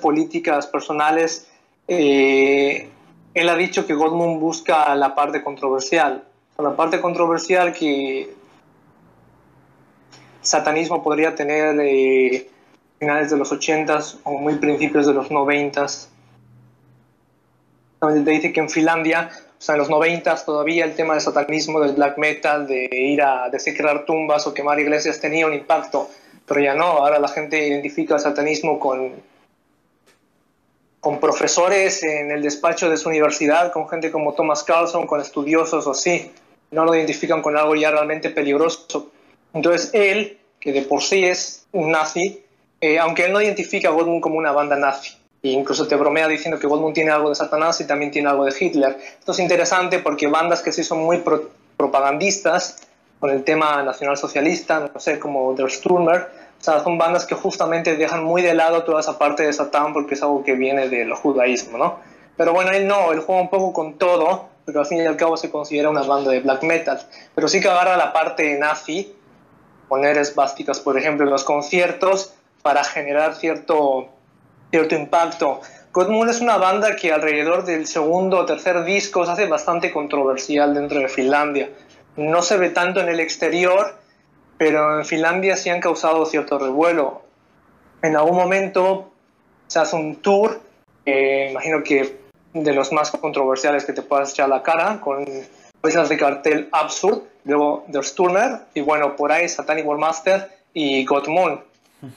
políticas 0.00 0.66
personales, 0.66 1.48
eh, 1.88 2.88
él 3.34 3.48
ha 3.48 3.56
dicho 3.56 3.86
que 3.86 3.94
Godmund 3.94 4.40
busca 4.40 4.94
la 4.94 5.14
parte 5.14 5.42
controversial. 5.42 6.24
La 6.58 6.76
parte 6.76 7.00
controversial 7.00 7.72
que, 7.72 8.34
satanismo 10.42 11.02
podría 11.02 11.34
tener 11.34 11.76
eh, 11.80 12.50
finales 12.98 13.30
de 13.30 13.36
los 13.38 13.50
80s 13.52 14.18
o 14.24 14.32
muy 14.32 14.56
principios 14.56 15.06
de 15.06 15.14
los 15.14 15.30
90s. 15.30 16.08
Donde 18.00 18.22
te 18.22 18.30
dice 18.32 18.52
que 18.52 18.60
en 18.60 18.68
Finlandia, 18.68 19.30
o 19.58 19.62
sea, 19.62 19.76
en 19.76 19.78
los 19.78 19.88
90s 19.88 20.44
todavía 20.44 20.84
el 20.84 20.94
tema 20.94 21.14
del 21.14 21.22
satanismo, 21.22 21.80
del 21.80 21.94
black 21.94 22.18
metal, 22.18 22.66
de 22.66 22.88
ir 22.92 23.22
a 23.22 23.48
desecrar 23.48 24.04
tumbas 24.04 24.46
o 24.46 24.52
quemar 24.52 24.78
iglesias 24.80 25.20
tenía 25.20 25.46
un 25.46 25.54
impacto, 25.54 26.10
pero 26.46 26.60
ya 26.60 26.74
no, 26.74 26.84
ahora 26.84 27.18
la 27.18 27.28
gente 27.28 27.66
identifica 27.66 28.14
el 28.14 28.20
satanismo 28.20 28.78
con, 28.78 29.12
con 31.00 31.20
profesores 31.20 32.02
en 32.02 32.30
el 32.30 32.42
despacho 32.42 32.90
de 32.90 32.96
su 32.96 33.08
universidad, 33.08 33.72
con 33.72 33.88
gente 33.88 34.10
como 34.10 34.34
Thomas 34.34 34.62
Carlson, 34.62 35.06
con 35.06 35.20
estudiosos 35.20 35.86
o 35.86 35.92
así. 35.92 36.30
No 36.70 36.84
lo 36.84 36.94
identifican 36.94 37.42
con 37.42 37.56
algo 37.56 37.74
ya 37.74 37.90
realmente 37.90 38.30
peligroso. 38.30 39.10
Entonces 39.52 39.90
él, 39.92 40.38
que 40.58 40.72
de 40.72 40.82
por 40.82 41.02
sí 41.02 41.24
es 41.24 41.66
un 41.72 41.90
nazi, 41.90 42.42
eh, 42.80 42.98
aunque 42.98 43.26
él 43.26 43.32
no 43.32 43.40
identifica 43.40 43.88
a 43.88 43.92
Goldmund 43.92 44.22
como 44.22 44.38
una 44.38 44.52
banda 44.52 44.76
nazi, 44.76 45.16
e 45.42 45.50
incluso 45.50 45.86
te 45.88 45.96
bromea 45.96 46.28
diciendo 46.28 46.58
que 46.58 46.66
Goldmund 46.66 46.94
tiene 46.94 47.10
algo 47.10 47.28
de 47.28 47.34
Satanás 47.34 47.80
y 47.80 47.86
también 47.86 48.10
tiene 48.10 48.28
algo 48.28 48.44
de 48.44 48.54
Hitler. 48.58 48.96
Esto 49.18 49.32
es 49.32 49.38
interesante 49.40 49.98
porque 49.98 50.28
bandas 50.28 50.62
que 50.62 50.72
sí 50.72 50.84
son 50.84 50.98
muy 50.98 51.22
propagandistas 51.76 52.88
con 53.22 53.30
el 53.30 53.44
tema 53.44 53.80
nacionalsocialista, 53.84 54.90
no 54.92 54.98
sé, 54.98 55.20
como 55.20 55.54
Der 55.54 55.70
Sturmer, 55.70 56.28
o 56.60 56.64
sea, 56.64 56.82
son 56.82 56.98
bandas 56.98 57.24
que 57.24 57.36
justamente 57.36 57.96
dejan 57.96 58.24
muy 58.24 58.42
de 58.42 58.52
lado 58.52 58.82
toda 58.82 58.98
esa 58.98 59.16
parte 59.16 59.44
de 59.44 59.52
Satán 59.52 59.92
porque 59.92 60.14
es 60.14 60.22
algo 60.24 60.42
que 60.42 60.54
viene 60.54 60.88
del 60.88 61.14
judaísmo, 61.14 61.78
¿no? 61.78 62.00
Pero 62.36 62.52
bueno, 62.52 62.72
él 62.72 62.88
no, 62.88 63.12
él 63.12 63.20
juega 63.20 63.42
un 63.42 63.48
poco 63.48 63.72
con 63.72 63.96
todo, 63.96 64.48
pero 64.64 64.80
al 64.80 64.86
fin 64.86 64.98
y 64.98 65.06
al 65.06 65.14
cabo 65.16 65.36
se 65.36 65.52
considera 65.52 65.88
una 65.88 66.02
banda 66.02 66.32
de 66.32 66.40
black 66.40 66.64
metal. 66.64 67.00
Pero 67.32 67.46
sí 67.46 67.60
que 67.60 67.68
agarra 67.68 67.96
la 67.96 68.12
parte 68.12 68.58
nazi, 68.58 69.14
poner 69.86 70.18
esvásticas, 70.18 70.80
por 70.80 70.98
ejemplo, 70.98 71.24
en 71.24 71.30
los 71.30 71.44
conciertos 71.44 72.34
para 72.60 72.82
generar 72.82 73.36
cierto 73.36 74.08
cierto 74.72 74.96
impacto. 74.96 75.60
Godmoon 75.92 76.28
es 76.28 76.40
una 76.40 76.56
banda 76.56 76.96
que 76.96 77.12
alrededor 77.12 77.64
del 77.64 77.86
segundo 77.86 78.38
o 78.38 78.46
tercer 78.46 78.82
disco 78.82 79.24
se 79.24 79.30
hace 79.30 79.46
bastante 79.46 79.92
controversial 79.92 80.74
dentro 80.74 80.98
de 80.98 81.08
Finlandia. 81.08 81.70
No 82.16 82.42
se 82.42 82.56
ve 82.56 82.70
tanto 82.70 83.00
en 83.00 83.08
el 83.08 83.20
exterior, 83.20 83.94
pero 84.58 84.98
en 84.98 85.04
Finlandia 85.04 85.56
sí 85.56 85.70
han 85.70 85.80
causado 85.80 86.26
cierto 86.26 86.58
revuelo. 86.58 87.22
En 88.02 88.16
algún 88.16 88.36
momento 88.36 89.10
se 89.66 89.78
hace 89.78 89.96
un 89.96 90.16
tour, 90.16 90.60
imagino 91.06 91.82
que 91.82 92.20
de 92.52 92.72
los 92.74 92.92
más 92.92 93.10
controversiales 93.12 93.84
que 93.84 93.92
te 93.92 94.02
puedas 94.02 94.32
echar 94.32 94.46
a 94.46 94.56
la 94.56 94.62
cara, 94.62 95.00
con 95.00 95.24
piezas 95.82 96.08
de 96.08 96.16
cartel 96.16 96.68
Absurd, 96.70 97.22
luego 97.44 97.84
Der 97.88 98.04
Sturmer, 98.04 98.60
y 98.74 98.82
bueno, 98.82 99.16
por 99.16 99.32
ahí 99.32 99.48
Satanic 99.48 99.86
Warmaster 99.86 100.50
y 100.74 101.04
Godmoon 101.04 101.60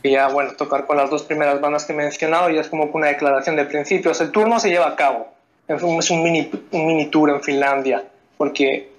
y 0.02 0.12
ya, 0.12 0.28
bueno, 0.30 0.54
tocar 0.54 0.86
con 0.86 0.98
las 0.98 1.10
dos 1.10 1.24
primeras 1.24 1.62
bandas 1.62 1.86
que 1.86 1.94
he 1.94 1.96
mencionado 1.96 2.50
ya 2.50 2.62
es 2.62 2.70
como 2.70 2.86
una 2.86 3.08
declaración 3.08 3.56
de 3.56 3.66
principios. 3.66 4.20
El 4.20 4.32
tour 4.32 4.48
no 4.48 4.60
se 4.60 4.70
lleva 4.70 4.88
a 4.88 4.96
cabo, 4.96 5.28
es 5.68 6.10
un 6.10 6.24
mini, 6.24 6.50
un 6.72 6.88
mini 6.88 7.06
tour 7.08 7.30
en 7.30 7.42
Finlandia, 7.42 8.04
porque 8.38 8.95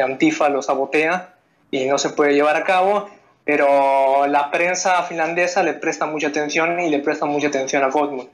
Antifa 0.00 0.48
lo 0.48 0.62
sabotea 0.62 1.34
y 1.70 1.86
no 1.86 1.98
se 1.98 2.10
puede 2.10 2.34
llevar 2.34 2.56
a 2.56 2.64
cabo, 2.64 3.08
pero 3.44 4.26
la 4.26 4.50
prensa 4.50 5.02
finlandesa 5.02 5.62
le 5.62 5.74
presta 5.74 6.06
mucha 6.06 6.28
atención 6.28 6.80
y 6.80 6.88
le 6.88 7.00
presta 7.00 7.26
mucha 7.26 7.48
atención 7.48 7.82
a 7.82 7.88
Gottmund. 7.88 8.28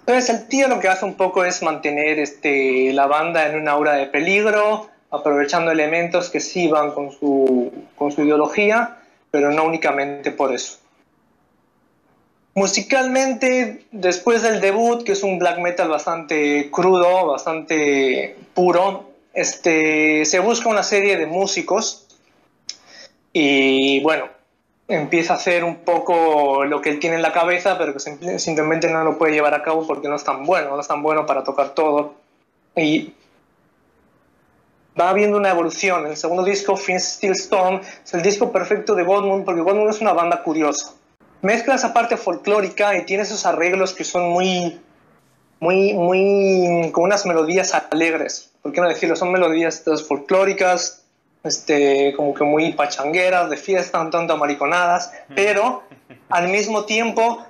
Entonces 0.00 0.30
el 0.30 0.48
tío 0.48 0.68
lo 0.68 0.80
que 0.80 0.88
hace 0.88 1.04
un 1.04 1.14
poco 1.14 1.44
es 1.44 1.62
mantener 1.62 2.18
este, 2.18 2.92
la 2.92 3.06
banda 3.06 3.48
en 3.48 3.60
una 3.60 3.72
aura 3.72 3.94
de 3.94 4.06
peligro, 4.06 4.88
aprovechando 5.10 5.70
elementos 5.70 6.30
que 6.30 6.40
sí 6.40 6.68
van 6.68 6.92
con 6.92 7.12
su, 7.12 7.72
con 7.96 8.12
su 8.12 8.22
ideología, 8.22 8.98
pero 9.30 9.50
no 9.50 9.64
únicamente 9.64 10.30
por 10.30 10.52
eso. 10.52 10.78
Musicalmente, 12.54 13.84
después 13.92 14.42
del 14.42 14.60
debut, 14.60 15.04
que 15.04 15.12
es 15.12 15.22
un 15.22 15.38
black 15.38 15.58
metal 15.58 15.88
bastante 15.88 16.68
crudo, 16.70 17.28
bastante 17.28 18.36
puro, 18.54 19.09
este, 19.32 20.24
se 20.24 20.38
busca 20.40 20.68
una 20.68 20.82
serie 20.82 21.16
de 21.16 21.26
músicos 21.26 22.06
y 23.32 24.02
bueno, 24.02 24.28
empieza 24.88 25.34
a 25.34 25.36
hacer 25.36 25.64
un 25.64 25.76
poco 25.76 26.64
lo 26.64 26.80
que 26.80 26.90
él 26.90 26.98
tiene 26.98 27.16
en 27.16 27.22
la 27.22 27.32
cabeza, 27.32 27.78
pero 27.78 27.94
que 27.94 28.00
simplemente 28.38 28.90
no 28.90 29.04
lo 29.04 29.18
puede 29.18 29.32
llevar 29.32 29.54
a 29.54 29.62
cabo 29.62 29.86
porque 29.86 30.08
no 30.08 30.16
es 30.16 30.24
tan 30.24 30.44
bueno, 30.44 30.70
no 30.70 30.80
es 30.80 30.88
tan 30.88 31.02
bueno 31.02 31.26
para 31.26 31.44
tocar 31.44 31.74
todo. 31.74 32.14
Y 32.76 33.12
va 34.98 35.10
habiendo 35.10 35.36
una 35.36 35.50
evolución. 35.50 36.06
El 36.06 36.16
segundo 36.16 36.42
disco, 36.42 36.76
Fin 36.76 37.00
Steel 37.00 37.32
Storm, 37.32 37.80
es 38.04 38.14
el 38.14 38.22
disco 38.22 38.50
perfecto 38.50 38.94
de 38.94 39.04
Godmund 39.04 39.44
porque 39.44 39.60
Godmund 39.60 39.90
es 39.90 40.00
una 40.00 40.12
banda 40.12 40.42
curiosa. 40.42 40.94
Mezcla 41.42 41.76
esa 41.76 41.94
parte 41.94 42.16
folclórica 42.16 42.96
y 42.96 43.04
tiene 43.06 43.22
esos 43.22 43.46
arreglos 43.46 43.94
que 43.94 44.04
son 44.04 44.28
muy, 44.28 44.78
muy, 45.60 45.92
muy, 45.92 46.90
con 46.92 47.04
unas 47.04 47.26
melodías 47.26 47.74
alegres. 47.74 48.50
¿Por 48.62 48.72
qué 48.72 48.80
no 48.80 48.88
decirlo? 48.88 49.14
Son 49.14 49.30
melodías 49.30 49.84
folclóricas, 50.06 51.04
este, 51.44 52.14
como 52.16 52.34
que 52.34 52.44
muy 52.44 52.72
pachangueras, 52.72 53.48
de 53.50 53.56
fiesta, 53.56 54.00
un 54.00 54.10
tanto 54.10 54.34
amariconadas, 54.34 55.12
pero 55.34 55.82
al 56.28 56.48
mismo 56.48 56.84
tiempo 56.84 57.44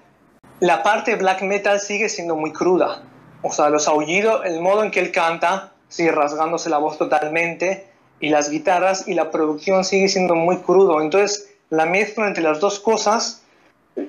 la 0.60 0.82
parte 0.82 1.16
black 1.16 1.42
metal 1.42 1.80
sigue 1.80 2.08
siendo 2.08 2.36
muy 2.36 2.52
cruda. 2.52 3.02
O 3.42 3.52
sea, 3.52 3.70
los 3.70 3.88
aullidos, 3.88 4.42
el 4.44 4.60
modo 4.60 4.84
en 4.84 4.90
que 4.90 5.00
él 5.00 5.10
canta, 5.10 5.72
sigue 5.88 6.12
rasgándose 6.12 6.68
la 6.68 6.78
voz 6.78 6.98
totalmente 6.98 7.88
y 8.20 8.28
las 8.28 8.50
guitarras 8.50 9.08
y 9.08 9.14
la 9.14 9.30
producción 9.30 9.84
sigue 9.84 10.08
siendo 10.08 10.34
muy 10.34 10.58
crudo. 10.58 11.00
Entonces, 11.00 11.50
la 11.70 11.86
mezcla 11.86 12.26
entre 12.26 12.42
las 12.42 12.60
dos 12.60 12.78
cosas 12.78 13.42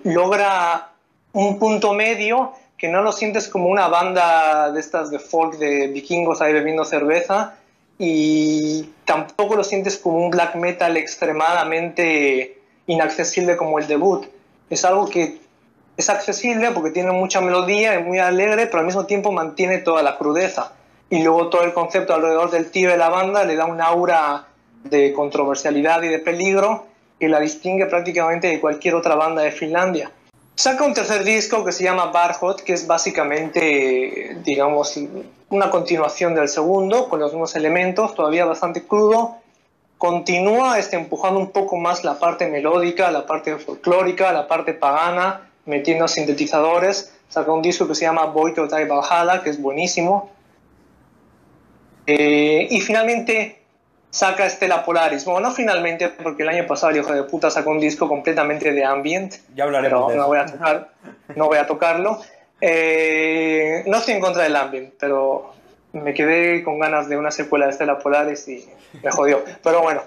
logra 0.03 0.89
un 1.33 1.59
punto 1.59 1.93
medio 1.93 2.51
que 2.81 2.87
no 2.87 3.03
lo 3.03 3.11
sientes 3.11 3.47
como 3.47 3.67
una 3.67 3.87
banda 3.89 4.71
de 4.71 4.79
estas 4.79 5.11
de 5.11 5.19
folk 5.19 5.59
de 5.59 5.85
vikingos 5.89 6.41
ahí 6.41 6.51
bebiendo 6.51 6.83
cerveza 6.83 7.53
y 7.99 8.89
tampoco 9.05 9.55
lo 9.55 9.63
sientes 9.63 9.99
como 9.99 10.17
un 10.17 10.31
black 10.31 10.55
metal 10.55 10.97
extremadamente 10.97 12.57
inaccesible 12.87 13.55
como 13.55 13.77
el 13.77 13.85
debut. 13.85 14.25
Es 14.71 14.83
algo 14.83 15.07
que 15.07 15.37
es 15.95 16.09
accesible 16.09 16.71
porque 16.71 16.89
tiene 16.89 17.11
mucha 17.11 17.39
melodía, 17.39 17.93
es 17.93 18.03
muy 18.03 18.17
alegre, 18.17 18.65
pero 18.65 18.79
al 18.79 18.87
mismo 18.87 19.05
tiempo 19.05 19.31
mantiene 19.31 19.77
toda 19.77 20.01
la 20.01 20.17
crudeza 20.17 20.73
y 21.11 21.21
luego 21.21 21.49
todo 21.49 21.63
el 21.63 21.73
concepto 21.73 22.15
alrededor 22.15 22.49
del 22.49 22.71
tío 22.71 22.89
de 22.89 22.97
la 22.97 23.09
banda 23.09 23.43
le 23.43 23.57
da 23.57 23.65
un 23.65 23.79
aura 23.79 24.47
de 24.85 25.13
controversialidad 25.13 26.01
y 26.01 26.07
de 26.07 26.17
peligro 26.17 26.87
que 27.19 27.29
la 27.29 27.39
distingue 27.39 27.85
prácticamente 27.85 28.47
de 28.47 28.59
cualquier 28.59 28.95
otra 28.95 29.13
banda 29.13 29.43
de 29.43 29.51
Finlandia. 29.51 30.09
Saca 30.55 30.83
un 30.83 30.93
tercer 30.93 31.23
disco 31.23 31.65
que 31.65 31.71
se 31.71 31.83
llama 31.83 32.07
Barhot, 32.07 32.61
que 32.61 32.73
es 32.73 32.85
básicamente, 32.85 34.37
digamos, 34.43 34.99
una 35.49 35.69
continuación 35.71 36.35
del 36.35 36.49
segundo, 36.49 37.09
con 37.09 37.19
los 37.19 37.31
mismos 37.31 37.55
elementos, 37.55 38.13
todavía 38.13 38.45
bastante 38.45 38.83
crudo. 38.83 39.37
Continúa 39.97 40.77
este, 40.77 40.97
empujando 40.97 41.39
un 41.39 41.51
poco 41.51 41.77
más 41.77 42.03
la 42.03 42.19
parte 42.19 42.47
melódica, 42.47 43.11
la 43.11 43.25
parte 43.25 43.57
folclórica, 43.57 44.31
la 44.31 44.47
parte 44.47 44.73
pagana, 44.73 45.49
metiendo 45.65 46.07
sintetizadores. 46.07 47.13
Saca 47.29 47.51
un 47.51 47.61
disco 47.61 47.87
que 47.87 47.95
se 47.95 48.05
llama 48.05 48.25
Boycott 48.25 48.71
y 48.79 48.85
Valhalla, 48.85 49.41
que 49.41 49.49
es 49.49 49.61
buenísimo. 49.61 50.31
Eh, 52.05 52.67
y 52.69 52.81
finalmente 52.81 53.61
saca 54.12 54.45
Estela 54.45 54.86
Polaris. 54.86 55.26
Bueno, 55.26 55.39
no 55.39 55.52
finalmente, 55.52 56.10
porque 56.10 56.43
el 56.43 56.50
año 56.50 56.67
pasado 56.67 56.91
el 56.91 56.97
hijo 56.97 57.13
de 57.13 57.24
puta 57.24 57.50
sacó 57.50 57.71
un 57.71 57.80
disco 57.80 58.08
completamente 58.08 58.71
de 58.71 58.86
ambient. 58.86 59.36
Ya 59.56 59.63
hablaremos 59.63 60.06
pero 60.08 60.21
no 60.21 60.28
voy 60.28 60.38
a 60.38 60.45
tocar, 60.45 60.89
no 61.36 61.47
voy 61.47 61.58
a 61.58 61.65
tocarlo. 61.65 62.19
Eh, 62.60 63.84
no 63.88 63.97
estoy 63.97 64.13
en 64.13 64.21
contra 64.21 64.43
del 64.43 64.56
ambient, 64.56 64.93
pero 65.00 65.54
me 65.93 66.13
quedé 66.13 66.63
con 66.63 66.78
ganas 66.78 67.10
de 67.10 67.17
una 67.17 67.32
secuela 67.32 67.65
de 67.65 67.71
Estela 67.71 67.97
Polaris 67.97 68.47
y 68.47 68.69
me 69.02 69.12
jodió. 69.12 69.43
Pero 69.63 69.82
bueno. 69.82 70.04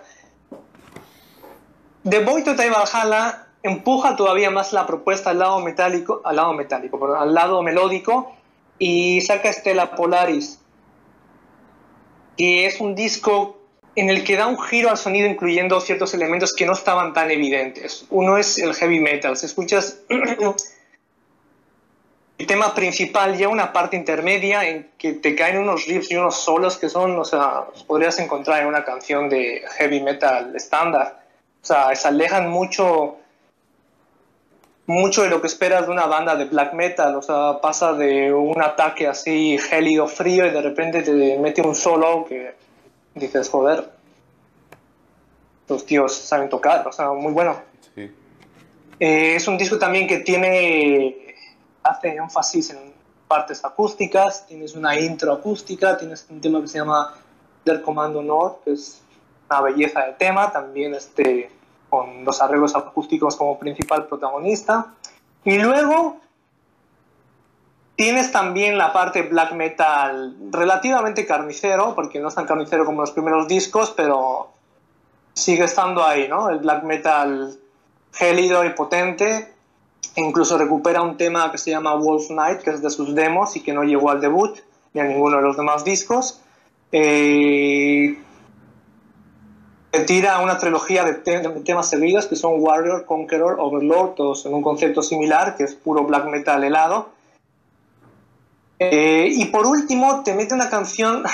The 2.09 2.23
Boy 2.23 2.45
to 2.45 2.55
Valhalla 2.55 3.47
empuja 3.62 4.14
todavía 4.14 4.51
más 4.51 4.75
la 4.75 4.87
propuesta 4.87 5.31
al 5.31 5.38
lado 5.38 5.59
metálico, 5.61 6.21
al 6.25 6.37
lado 6.37 6.53
metálico, 6.53 7.17
al 7.17 7.33
lado 7.33 7.62
melódico 7.62 8.37
y 8.79 9.23
saca 9.23 9.49
Estela 9.49 9.97
Polaris 9.97 10.61
que 12.37 12.67
es 12.67 12.81
un 12.81 12.95
disco 12.95 13.63
en 13.96 14.11
el 14.11 14.24
que 14.24 14.37
da 14.37 14.46
un 14.46 14.61
giro 14.61 14.90
al 14.90 14.98
sonido 14.98 15.28
incluyendo 15.28 15.80
ciertos 15.80 16.14
elementos 16.14 16.52
que 16.52 16.66
no 16.66 16.72
estaban 16.72 17.12
tan 17.12 17.30
evidentes. 17.30 18.07
Uno 18.11 18.37
es 18.37 18.59
el 18.59 18.74
heavy 18.74 19.00
metal. 19.00 19.37
Si 19.37 19.46
escuchas 19.46 20.00
el 22.38 22.46
tema 22.46 22.74
principal, 22.74 23.37
ya 23.37 23.48
una 23.48 23.72
parte 23.72 23.96
intermedia 23.96 24.68
en 24.68 24.90
que 24.98 25.12
te 25.12 25.35
caen 25.35 25.59
unos 25.59 25.87
riffs 25.87 26.11
y 26.11 26.16
unos 26.16 26.37
solos 26.37 26.76
que 26.76 26.88
son, 26.88 27.18
o 27.18 27.24
sea, 27.24 27.66
podrías 27.87 28.18
encontrar 28.18 28.62
en 28.62 28.68
una 28.68 28.85
canción 28.85 29.28
de 29.28 29.62
heavy 29.76 30.00
metal 30.00 30.54
estándar. 30.57 31.22
O 31.62 31.66
sea, 31.66 31.94
se 31.94 32.09
alejan 32.09 32.50
mucho 32.50 33.18
mucho 34.87 35.22
de 35.22 35.30
lo 35.30 35.40
que 35.40 35.46
esperas 35.46 35.87
de 35.87 35.92
una 35.92 36.04
banda 36.07 36.37
de 36.37 36.44
black 36.44 36.74
metal, 36.74 37.16
o 37.16 37.22
sea, 37.22 37.59
pasa 37.62 37.94
de 37.94 38.33
un 38.33 38.61
ataque 38.61 39.07
así 39.07 39.57
gélido, 39.57 40.07
frío 40.07 40.46
y 40.46 40.50
de 40.50 40.61
repente 40.61 41.02
te 41.02 41.38
mete 41.38 41.62
un 41.62 41.74
solo 41.74 42.26
que 42.28 42.63
dices, 43.14 43.48
joder. 43.48 43.90
los 45.68 45.87
tíos 45.87 46.14
saben 46.14 46.48
tocar, 46.48 46.87
o 46.87 46.92
sea, 46.92 47.11
muy 47.12 47.33
bueno. 47.33 47.57
Sí. 47.94 48.11
Eh, 49.00 49.37
es 49.37 49.48
un 49.48 49.57
disco 49.57 49.79
también 49.79 50.07
que 50.07 50.18
tiene, 50.18 51.35
hace 51.83 52.16
énfasis 52.16 52.70
en 52.70 52.92
partes 53.29 53.64
acústicas, 53.64 54.46
tienes 54.46 54.74
una 54.74 54.98
intro 54.98 55.33
acústica, 55.33 55.96
tienes 55.96 56.27
un 56.29 56.40
tema 56.40 56.61
que 56.61 56.68
se 56.68 56.79
llama 56.79 57.14
Del 57.64 57.83
Comando 57.83 58.22
Nord, 58.22 58.57
que 58.64 58.72
es 58.72 59.03
una 59.50 59.61
belleza 59.62 60.07
de 60.07 60.12
tema, 60.14 60.53
también 60.53 60.94
este, 60.94 61.50
con 61.88 62.24
los 62.24 62.40
arreglos 62.42 62.74
acústicos 62.74 63.37
como 63.37 63.59
principal 63.59 64.07
protagonista. 64.07 64.94
Y 65.44 65.59
luego 65.59 66.20
tienes 67.96 68.33
también 68.33 68.78
la 68.78 68.92
parte 68.92 69.22
black 69.22 69.52
metal 69.52 70.37
relativamente 70.50 71.26
carnicero, 71.26 71.94
porque 71.94 72.20
no 72.20 72.28
es 72.28 72.35
tan 72.35 72.46
carnicero 72.46 72.85
como 72.85 73.02
los 73.02 73.12
primeros 73.12 73.48
discos, 73.48 73.92
pero 73.96 74.50
sigue 75.33 75.64
estando 75.64 76.04
ahí, 76.04 76.28
¿no? 76.28 76.48
El 76.48 76.59
black 76.59 76.85
metal 76.85 77.59
gélido 78.12 78.64
y 78.64 78.70
potente. 78.70 79.52
incluso 80.16 80.57
recupera 80.57 81.02
un 81.02 81.16
tema 81.16 81.50
que 81.50 81.59
se 81.59 81.70
llama 81.70 81.94
Wolf 81.94 82.30
Night, 82.30 82.61
que 82.61 82.70
es 82.70 82.83
de 82.83 82.90
sus 82.90 83.14
demos 83.14 83.57
y 83.57 83.61
que 83.61 83.72
no 83.72 83.83
llegó 83.83 84.11
al 84.11 84.20
debut 84.20 84.59
ni 84.92 85.00
a 85.00 85.04
ninguno 85.04 85.38
de 85.38 85.42
los 85.42 85.57
demás 85.57 85.85
discos. 85.85 86.40
Eh, 86.92 88.16
tira 90.07 90.40
una 90.40 90.59
trilogía 90.59 91.04
de, 91.04 91.14
temas 91.64 91.88
seguidos 91.88 92.26
que 92.26 92.37
son 92.37 92.54
Warrior, 92.59 93.04
Conqueror, 93.07 93.57
Overlord, 93.59 94.14
todos 94.14 94.46
en 94.46 94.54
un 94.54 94.62
concepto 94.62 95.02
similar, 95.02 95.57
que 95.57 95.64
es 95.64 95.74
puro 95.74 96.04
black 96.04 96.26
metal 96.26 96.62
helado. 96.62 97.13
Eh, 98.78 99.28
y 99.30 99.44
por 99.46 99.66
último, 99.66 100.22
te 100.22 100.34
mete 100.34 100.54
una 100.54 100.68
canción 100.68 101.24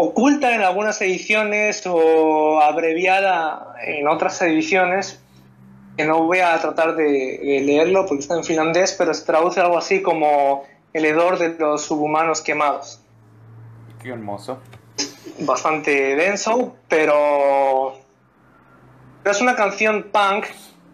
oculta 0.00 0.54
en 0.54 0.62
algunas 0.62 1.00
ediciones 1.02 1.84
o 1.86 2.60
abreviada 2.60 3.74
en 3.84 4.06
otras 4.06 4.40
ediciones, 4.42 5.20
que 5.96 6.04
no 6.04 6.22
voy 6.22 6.38
a 6.38 6.56
tratar 6.60 6.94
de, 6.94 7.62
leerlo 7.64 8.06
porque 8.06 8.22
está 8.22 8.36
en 8.36 8.44
finlandés, 8.44 8.94
pero 8.96 9.12
se 9.12 9.24
traduce 9.24 9.60
algo 9.60 9.76
así 9.76 10.00
como 10.00 10.64
el 10.92 11.04
hedor 11.04 11.38
de 11.38 11.50
los 11.58 11.82
subhumanos 11.82 12.42
quemados. 12.42 13.00
Qué 14.00 14.10
hermoso. 14.10 14.58
Bastante 15.40 16.14
denso, 16.14 16.76
pero, 16.88 17.96
pero 19.24 19.34
es 19.34 19.40
una 19.40 19.56
canción 19.56 20.10
punk. 20.12 20.46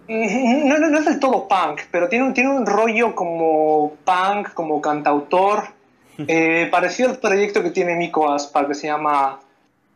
No, 0.06 0.78
no, 0.78 0.88
no 0.88 0.98
es 0.98 1.04
del 1.04 1.18
todo 1.18 1.48
punk, 1.48 1.82
pero 1.90 2.08
tiene 2.08 2.26
un, 2.26 2.34
tiene 2.34 2.50
un 2.50 2.66
rollo 2.66 3.14
como 3.14 3.94
punk, 4.04 4.52
como 4.52 4.80
cantautor 4.80 5.64
eh, 6.18 6.68
parecido 6.70 7.10
al 7.10 7.18
proyecto 7.18 7.62
que 7.62 7.70
tiene 7.70 7.96
Miko 7.96 8.30
Aspar, 8.30 8.68
que 8.68 8.74
se 8.74 8.86
llama 8.86 9.40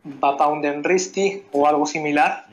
Bapaunden 0.03 0.83
Risti 0.83 1.43
o 1.51 1.67
algo 1.67 1.85
similar. 1.85 2.45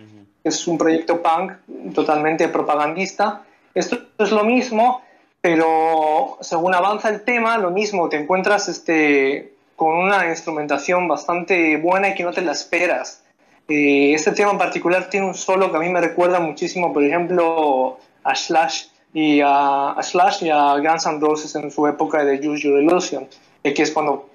Es 0.45 0.67
un 0.69 0.79
proyecto 0.79 1.23
punk 1.23 1.53
totalmente 1.95 2.49
propagandista. 2.49 3.43
Esto 3.75 3.99
es 4.19 4.31
lo 4.31 4.45
mismo, 4.45 5.03
pero 5.41 6.39
según 6.41 6.75
avanza 6.75 7.09
el 7.09 7.23
tema, 7.23 7.59
lo 7.59 7.71
mismo, 7.71 8.09
te 8.09 8.17
encuentras 8.17 8.69
este, 8.69 9.55
con 9.75 9.97
una 9.97 10.29
instrumentación 10.29 11.09
bastante 11.09 11.77
buena 11.79 12.11
y 12.11 12.15
que 12.15 12.23
no 12.23 12.33
te 12.33 12.43
la 12.43 12.53
esperas. 12.53 13.25
Eh, 13.69 14.13
este 14.15 14.33
tema 14.33 14.53
en 14.53 14.59
particular 14.59 15.11
tiene 15.11 15.27
un 15.27 15.35
solo 15.35 15.71
que 15.71 15.77
a 15.77 15.81
mí 15.81 15.89
me 15.89 16.01
recuerda 16.01 16.39
muchísimo, 16.39 16.93
por 16.93 17.05
ejemplo, 17.05 17.99
a 18.23 18.35
Slash 18.35 18.87
y 19.13 19.41
a, 19.43 19.97
Slash 20.03 20.45
y 20.45 20.51
a 20.51 20.77
Guns 20.77 21.07
N' 21.07 21.21
Roses 21.21 21.55
en 21.55 21.71
su 21.71 21.87
época 21.87 22.25
de 22.25 22.39
Use 22.47 22.63
Your 22.63 22.83
Illusion 22.83 23.27
aquí 23.65 23.83
es 23.83 23.91
cuando 23.91 24.29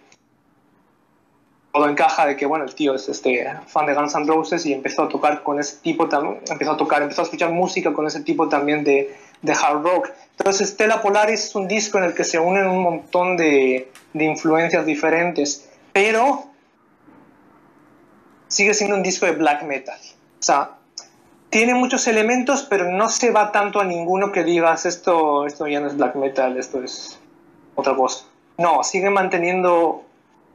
todo 1.71 1.87
encaja 1.87 2.25
de 2.25 2.35
que 2.35 2.45
bueno 2.45 2.65
el 2.65 2.75
tío 2.75 2.95
es 2.95 3.07
este 3.07 3.47
fan 3.67 3.85
de 3.85 3.93
Guns 3.93 4.15
N' 4.15 4.25
Roses 4.25 4.65
y 4.65 4.73
empezó 4.73 5.03
a 5.03 5.09
tocar 5.09 5.43
con 5.43 5.59
ese 5.59 5.77
tipo 5.77 6.09
empezó 6.49 6.71
a 6.71 6.77
tocar 6.77 7.01
empezó 7.01 7.21
a 7.21 7.25
escuchar 7.25 7.51
música 7.51 7.93
con 7.93 8.07
ese 8.07 8.21
tipo 8.21 8.49
también 8.49 8.83
de, 8.83 9.15
de 9.41 9.53
hard 9.53 9.83
rock. 9.83 10.09
Entonces 10.37 10.69
Stella 10.69 11.01
Polaris 11.01 11.45
es 11.45 11.55
un 11.55 11.67
disco 11.67 11.97
en 11.97 12.05
el 12.05 12.13
que 12.13 12.23
se 12.23 12.39
unen 12.39 12.67
un 12.67 12.81
montón 12.81 13.37
de, 13.37 13.91
de 14.13 14.25
influencias 14.25 14.85
diferentes 14.85 15.69
pero 15.93 16.50
sigue 18.51 18.73
siendo 18.73 18.95
un 18.95 19.03
disco 19.03 19.25
de 19.25 19.33
black 19.33 19.63
metal 19.63 19.97
o 19.97 20.43
sea 20.43 20.71
tiene 21.49 21.73
muchos 21.73 22.07
elementos 22.07 22.63
pero 22.69 22.91
no 22.91 23.09
se 23.09 23.31
va 23.31 23.51
tanto 23.51 23.79
a 23.79 23.83
ninguno 23.83 24.31
que 24.31 24.43
digas 24.43 24.85
esto 24.85 25.45
esto 25.45 25.67
ya 25.67 25.79
no 25.79 25.87
es 25.87 25.97
black 25.97 26.15
metal 26.15 26.57
esto 26.57 26.83
es 26.83 27.19
otra 27.75 27.95
cosa 27.95 28.25
no, 28.61 28.83
sigue 28.83 29.09
manteniendo 29.09 30.03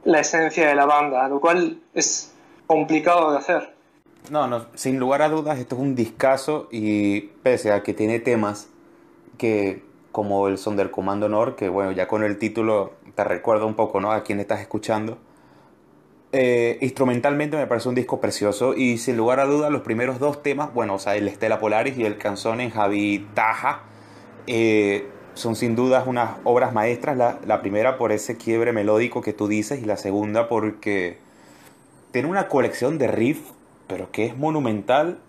la 0.05 0.21
esencia 0.21 0.67
de 0.69 0.75
la 0.75 0.85
banda, 0.85 1.27
lo 1.27 1.41
cual 1.41 1.79
es 1.93 2.31
complicado 2.65 3.31
de 3.31 3.37
hacer. 3.37 3.73
No, 4.29 4.47
no, 4.47 4.65
sin 4.75 4.97
lugar 4.97 5.21
a 5.21 5.29
dudas, 5.29 5.59
esto 5.59 5.75
es 5.75 5.81
un 5.81 5.95
discazo 5.95 6.67
y 6.71 7.21
pese 7.21 7.71
a 7.71 7.83
que 7.83 7.93
tiene 7.93 8.19
temas 8.19 8.69
que, 9.37 9.83
como 10.11 10.47
el 10.47 10.57
son 10.57 10.75
del 10.75 10.91
Comando 10.91 11.27
Nord, 11.29 11.55
que 11.55 11.69
bueno, 11.69 11.91
ya 11.91 12.07
con 12.07 12.23
el 12.23 12.37
título 12.37 12.93
te 13.15 13.23
recuerda 13.23 13.65
un 13.65 13.75
poco, 13.75 13.99
¿no? 13.99 14.11
A 14.11 14.23
quién 14.23 14.39
estás 14.39 14.61
escuchando. 14.61 15.17
Eh, 16.33 16.77
instrumentalmente 16.81 17.55
me 17.55 17.67
parece 17.67 17.87
un 17.87 17.95
disco 17.95 18.19
precioso 18.19 18.73
y 18.75 18.97
sin 18.97 19.15
lugar 19.15 19.39
a 19.39 19.45
dudas 19.45 19.71
los 19.71 19.81
primeros 19.81 20.19
dos 20.19 20.43
temas, 20.43 20.73
bueno, 20.73 20.95
o 20.95 20.99
sea, 20.99 21.15
el 21.15 21.27
Estela 21.27 21.57
Polaris 21.59 21.97
y 21.97 22.03
el 22.03 22.17
Canzón 22.17 22.59
en 22.59 22.69
Javi 22.69 23.25
Taja, 23.33 23.83
eh, 24.45 25.07
son 25.37 25.55
sin 25.55 25.75
dudas 25.75 26.05
unas 26.07 26.31
obras 26.43 26.73
maestras. 26.73 27.17
La, 27.17 27.61
primera 27.61 27.97
por 27.97 28.11
ese 28.11 28.37
quiebre 28.37 28.73
melódico 28.73 29.21
que 29.21 29.33
tú 29.33 29.47
dices 29.47 29.81
y 29.81 29.85
la 29.85 29.97
segunda 29.97 30.49
porque 30.49 31.17
tiene 32.11 32.27
una 32.27 32.47
colección 32.47 32.97
de 32.97 33.07
riff, 33.07 33.39
pero 33.87 34.11
que 34.11 34.25
es 34.25 34.37
monumental. 34.37 35.19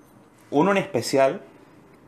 Uno 0.51 0.71
en 0.71 0.79
especial 0.79 1.43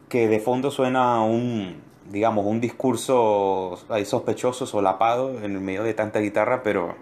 que 0.09 0.29
de 0.29 0.41
fondo 0.41 0.71
suena 0.71 1.23
un, 1.23 1.83
digamos, 2.11 2.47
un 2.47 2.61
discurso 2.61 3.79
ahí 3.91 4.05
sospechoso, 4.05 4.67
solapado 4.67 5.39
en 5.43 5.53
el 5.53 5.61
medio 5.61 5.85
de 5.85 5.95
tanta 5.95 6.21
guitarra, 6.21 6.63
pero 6.63 6.97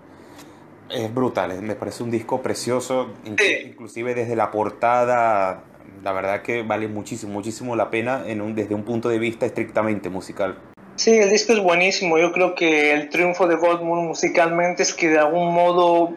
es 0.91 1.13
brutal. 1.13 1.61
Me 1.63 1.75
parece 1.75 2.03
un 2.03 2.11
disco 2.11 2.41
precioso, 2.43 3.11
inclusive 3.25 4.15
desde 4.15 4.37
la 4.37 4.51
portada. 4.51 5.65
La 6.03 6.13
verdad 6.13 6.43
que 6.43 6.63
vale 6.63 6.89
muchísimo, 6.89 7.33
muchísimo 7.33 7.77
la 7.77 7.91
pena 7.91 8.23
en 8.27 8.41
un, 8.41 8.55
desde 8.55 8.75
un 8.75 8.85
punto 8.85 9.09
de 9.09 9.19
vista 9.19 9.47
estrictamente 9.47 10.09
musical. 10.09 10.59
Sí, 10.97 11.17
el 11.17 11.31
disco 11.31 11.53
es 11.53 11.61
buenísimo. 11.61 12.19
Yo 12.19 12.33
creo 12.33 12.55
que 12.55 12.93
el 12.93 13.09
triunfo 13.09 13.47
de 13.47 13.57
Goldmoon 13.57 14.07
musicalmente 14.07 14.83
es 14.83 14.95
que 14.95 15.09
de 15.09 15.19
algún 15.19 15.53
modo 15.53 16.15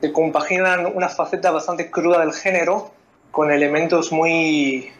se 0.00 0.12
compaginan 0.12 0.86
una 0.94 1.08
faceta 1.08 1.50
bastante 1.50 1.90
cruda 1.90 2.20
del 2.20 2.32
género 2.32 2.90
con 3.30 3.50
elementos 3.50 4.12
muy 4.12 4.90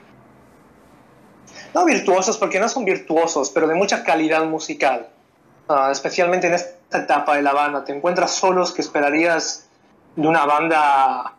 no 1.74 1.84
virtuosos 1.84 2.38
porque 2.38 2.60
no 2.60 2.68
son 2.68 2.84
virtuosos 2.84 3.50
pero 3.50 3.66
de 3.66 3.74
mucha 3.74 4.04
calidad 4.04 4.44
musical 4.44 5.08
ah, 5.68 5.90
especialmente 5.90 6.46
en 6.46 6.54
esta 6.54 6.98
etapa 6.98 7.36
de 7.36 7.42
la 7.42 7.52
banda 7.52 7.84
te 7.84 7.94
encuentras 7.94 8.32
solos 8.32 8.72
que 8.72 8.82
esperarías 8.82 9.68
de 10.16 10.28
una 10.28 10.44
banda 10.44 11.34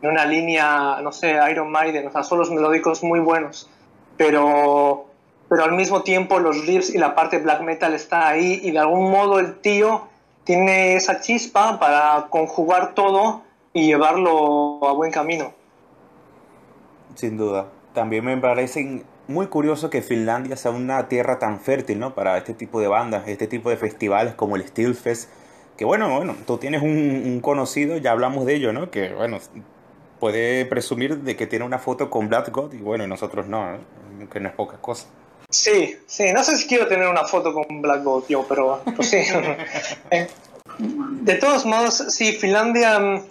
de 0.00 0.08
una 0.08 0.24
línea 0.24 1.00
no 1.02 1.12
sé 1.12 1.38
Iron 1.50 1.70
Maiden 1.70 2.06
o 2.06 2.12
sea 2.12 2.22
solos 2.22 2.50
melódicos 2.50 3.02
muy 3.02 3.20
buenos 3.20 3.68
pero 4.16 5.06
pero 5.48 5.64
al 5.64 5.72
mismo 5.72 6.02
tiempo 6.02 6.38
los 6.38 6.64
riffs 6.64 6.94
y 6.94 6.98
la 6.98 7.16
parte 7.16 7.38
black 7.38 7.62
metal 7.62 7.92
está 7.94 8.28
ahí 8.28 8.60
y 8.62 8.70
de 8.70 8.78
algún 8.78 9.10
modo 9.10 9.40
el 9.40 9.60
tío 9.60 10.08
tiene 10.44 10.94
esa 10.94 11.20
chispa 11.20 11.78
para 11.80 12.28
conjugar 12.30 12.94
todo 12.94 13.42
y 13.72 13.86
llevarlo 13.86 14.80
a 14.86 14.92
buen 14.92 15.12
camino. 15.12 15.52
Sin 17.14 17.36
duda. 17.36 17.66
También 17.94 18.24
me 18.24 18.36
parece 18.36 19.04
muy 19.30 19.46
curioso 19.46 19.90
que 19.90 20.02
Finlandia 20.02 20.56
sea 20.56 20.72
una 20.72 21.08
tierra 21.08 21.38
tan 21.38 21.60
fértil 21.60 21.98
¿no? 22.00 22.14
para 22.14 22.36
este 22.36 22.52
tipo 22.52 22.80
de 22.80 22.88
bandas, 22.88 23.28
este 23.28 23.46
tipo 23.46 23.70
de 23.70 23.76
festivales 23.76 24.34
como 24.34 24.56
el 24.56 24.66
Steelfest. 24.66 25.30
Que 25.76 25.84
bueno, 25.84 26.14
bueno, 26.14 26.36
tú 26.46 26.58
tienes 26.58 26.82
un, 26.82 27.40
conocido, 27.40 27.96
ya 27.96 28.10
hablamos 28.10 28.44
de 28.44 28.56
ello, 28.56 28.72
¿no? 28.72 28.90
Que 28.90 29.14
bueno, 29.14 29.38
puede 30.18 30.66
presumir 30.66 31.18
de 31.18 31.36
que 31.36 31.46
tiene 31.46 31.64
una 31.64 31.78
foto 31.78 32.10
con 32.10 32.28
Black 32.28 32.50
God 32.50 32.74
y 32.74 32.78
bueno, 32.78 33.06
nosotros 33.06 33.46
no, 33.46 33.78
que 34.30 34.40
no 34.40 34.48
es 34.48 34.54
poca 34.54 34.76
cosa. 34.76 35.06
Sí, 35.48 35.96
sí, 36.06 36.32
no 36.32 36.44
sé 36.44 36.58
si 36.58 36.68
quiero 36.68 36.86
tener 36.86 37.08
una 37.08 37.24
foto 37.24 37.54
con 37.54 37.80
Black 37.80 38.04
Gold 38.04 38.26
yo, 38.28 38.44
pero 38.46 38.82
pues 38.94 39.08
sí. 39.08 39.22
Eh, 40.10 40.26
de 40.78 41.34
todos 41.36 41.64
modos, 41.64 41.94
sí, 42.08 42.32
Finlandia 42.32 42.98
mm, 42.98 43.22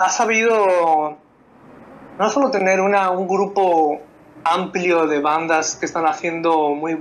ha 0.00 0.10
sabido 0.10 1.16
no 2.18 2.30
solo 2.30 2.50
tener 2.50 2.80
una, 2.80 3.10
un 3.10 3.26
grupo 3.26 4.00
amplio 4.44 5.06
de 5.06 5.20
bandas 5.20 5.76
que 5.76 5.86
están 5.86 6.06
haciendo 6.06 6.70
muy, 6.70 6.96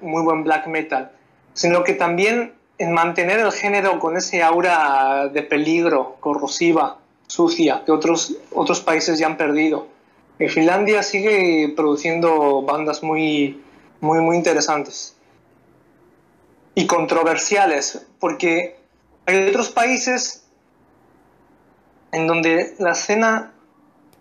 muy 0.00 0.22
buen 0.22 0.44
black 0.44 0.66
metal, 0.66 1.12
sino 1.52 1.84
que 1.84 1.94
también 1.94 2.54
en 2.78 2.92
mantener 2.92 3.40
el 3.40 3.52
género 3.52 3.98
con 3.98 4.16
ese 4.16 4.42
aura 4.42 5.28
de 5.28 5.42
peligro, 5.42 6.16
corrosiva, 6.20 6.98
sucia, 7.26 7.82
que 7.84 7.92
otros, 7.92 8.36
otros 8.52 8.80
países 8.80 9.18
ya 9.18 9.26
han 9.26 9.36
perdido. 9.36 9.88
Finlandia 10.38 11.02
sigue 11.02 11.72
produciendo 11.74 12.62
bandas 12.62 13.02
muy, 13.02 13.60
muy, 14.00 14.20
muy 14.20 14.36
interesantes 14.36 15.16
y 16.76 16.86
controversiales, 16.86 18.06
porque 18.20 18.76
hay 19.26 19.48
otros 19.48 19.70
países 19.70 20.44
en 22.12 22.28
donde 22.28 22.76
la 22.78 22.92
escena 22.92 23.52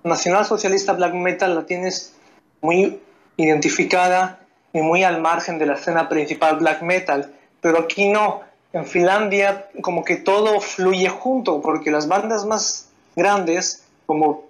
nacional 0.03 0.43
socialista 0.43 0.93
black 0.93 1.13
metal 1.13 1.53
la 1.53 1.67
tienes 1.67 2.16
muy 2.61 2.99
identificada 3.37 4.39
y 4.73 4.81
muy 4.81 5.03
al 5.03 5.21
margen 5.21 5.59
de 5.59 5.65
la 5.65 5.73
escena 5.73 6.09
principal 6.09 6.57
black 6.57 6.81
metal, 6.81 7.33
pero 7.61 7.79
aquí 7.79 8.09
no. 8.09 8.41
En 8.73 8.85
Finlandia 8.85 9.69
como 9.81 10.03
que 10.03 10.17
todo 10.17 10.59
fluye 10.59 11.07
junto, 11.07 11.61
porque 11.61 11.89
las 11.89 12.07
bandas 12.07 12.45
más 12.45 12.89
grandes, 13.15 13.85
como 14.05 14.43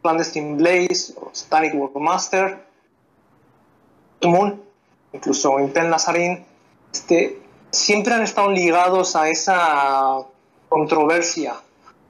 Clandestine 0.00 0.56
Blaze 0.56 1.14
o 1.16 1.30
Satanic 1.32 1.74
Warmaster, 1.74 2.58
Moon, 4.22 4.62
incluso 5.12 5.58
Impel 5.58 5.90
Nazarin, 5.90 6.44
este, 6.92 7.40
siempre 7.70 8.14
han 8.14 8.22
estado 8.22 8.50
ligados 8.50 9.16
a 9.16 9.28
esa 9.28 10.22
controversia. 10.68 11.54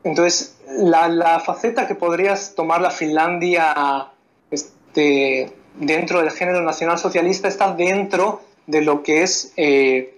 Entonces, 0.04 0.56
la, 0.68 1.08
la 1.08 1.40
faceta 1.40 1.86
que 1.86 1.94
podrías 1.94 2.54
tomar 2.54 2.80
la 2.80 2.90
Finlandia 2.90 4.12
dentro 4.94 6.20
del 6.20 6.30
género 6.30 6.62
nacional 6.62 6.98
socialista 6.98 7.48
está 7.48 7.74
dentro 7.74 8.40
de 8.66 8.82
lo 8.82 9.02
que 9.02 9.22
es 9.22 9.52
eh, 9.56 10.14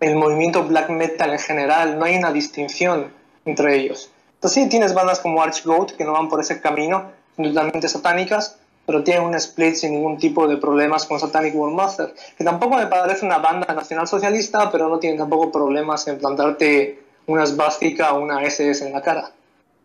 el 0.00 0.16
movimiento 0.16 0.64
black 0.64 0.90
metal 0.90 1.32
en 1.32 1.38
general. 1.38 1.98
No 1.98 2.04
hay 2.04 2.16
una 2.16 2.32
distinción 2.32 3.12
entre 3.44 3.76
ellos. 3.76 4.10
Entonces, 4.34 4.62
sí, 4.62 4.68
tienes 4.68 4.94
bandas 4.94 5.20
como 5.20 5.42
Archgoat 5.42 5.92
que 5.92 6.04
no 6.04 6.12
van 6.12 6.28
por 6.28 6.40
ese 6.40 6.60
camino, 6.60 7.10
totalmente 7.36 7.88
satánicas, 7.88 8.58
pero 8.86 9.02
tienen 9.02 9.24
un 9.24 9.34
split 9.34 9.74
sin 9.74 9.92
ningún 9.92 10.18
tipo 10.18 10.46
de 10.46 10.58
problemas 10.58 11.06
con 11.06 11.18
Satanic 11.18 11.54
Master, 11.54 12.14
que 12.36 12.44
tampoco 12.44 12.76
me 12.76 12.86
parece 12.86 13.24
una 13.24 13.38
banda 13.38 13.72
nacional 13.72 14.06
socialista, 14.06 14.70
pero 14.70 14.88
no 14.88 14.98
tienen 14.98 15.18
tampoco 15.18 15.50
problemas 15.50 16.06
en 16.08 16.18
plantarte 16.18 17.02
una 17.26 17.44
esvástica 17.44 18.12
o 18.12 18.20
una 18.20 18.42
SS 18.42 18.86
en 18.86 18.92
la 18.92 19.00
cara, 19.00 19.30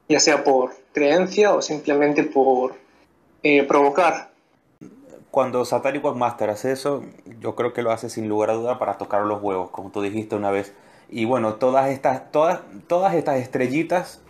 ya 0.09 0.19
sea 0.19 0.43
por 0.43 0.75
creencia 0.93 1.53
o 1.53 1.61
simplemente 1.61 2.23
por 2.23 2.75
eh, 3.43 3.63
provocar. 3.63 4.28
Cuando 5.31 5.63
Satanic 5.63 6.03
Master 6.15 6.49
hace 6.49 6.71
eso, 6.71 7.03
yo 7.39 7.55
creo 7.55 7.73
que 7.73 7.81
lo 7.81 7.91
hace 7.91 8.09
sin 8.09 8.27
lugar 8.27 8.49
a 8.49 8.53
duda 8.53 8.79
para 8.79 8.97
tocar 8.97 9.21
los 9.25 9.41
huevos, 9.41 9.69
como 9.69 9.91
tú 9.91 10.01
dijiste 10.01 10.35
una 10.35 10.49
vez. 10.49 10.73
Y 11.09 11.25
bueno, 11.25 11.55
todas 11.55 11.89
estas, 11.89 12.31
todas, 12.31 12.61
todas 12.87 13.13
estas 13.13 13.39
estrellitas 13.39 14.21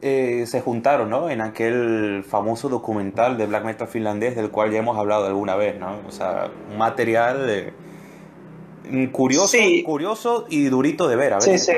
eh, 0.00 0.44
se 0.46 0.60
juntaron, 0.60 1.10
¿no? 1.10 1.28
En 1.28 1.40
aquel 1.40 2.24
famoso 2.26 2.68
documental 2.68 3.36
de 3.36 3.46
black 3.46 3.64
metal 3.64 3.88
finlandés 3.88 4.36
del 4.36 4.50
cual 4.50 4.70
ya 4.70 4.78
hemos 4.78 4.96
hablado 4.96 5.26
alguna 5.26 5.54
vez, 5.56 5.78
¿no? 5.78 6.00
O 6.06 6.12
sea, 6.12 6.50
un 6.70 6.78
material 6.78 7.72
curioso, 9.12 9.58
curioso 9.84 10.46
y 10.48 10.64
durito 10.66 11.08
de 11.08 11.16
ver, 11.16 11.34
a 11.34 11.40
Sí, 11.40 11.58
sí. 11.58 11.72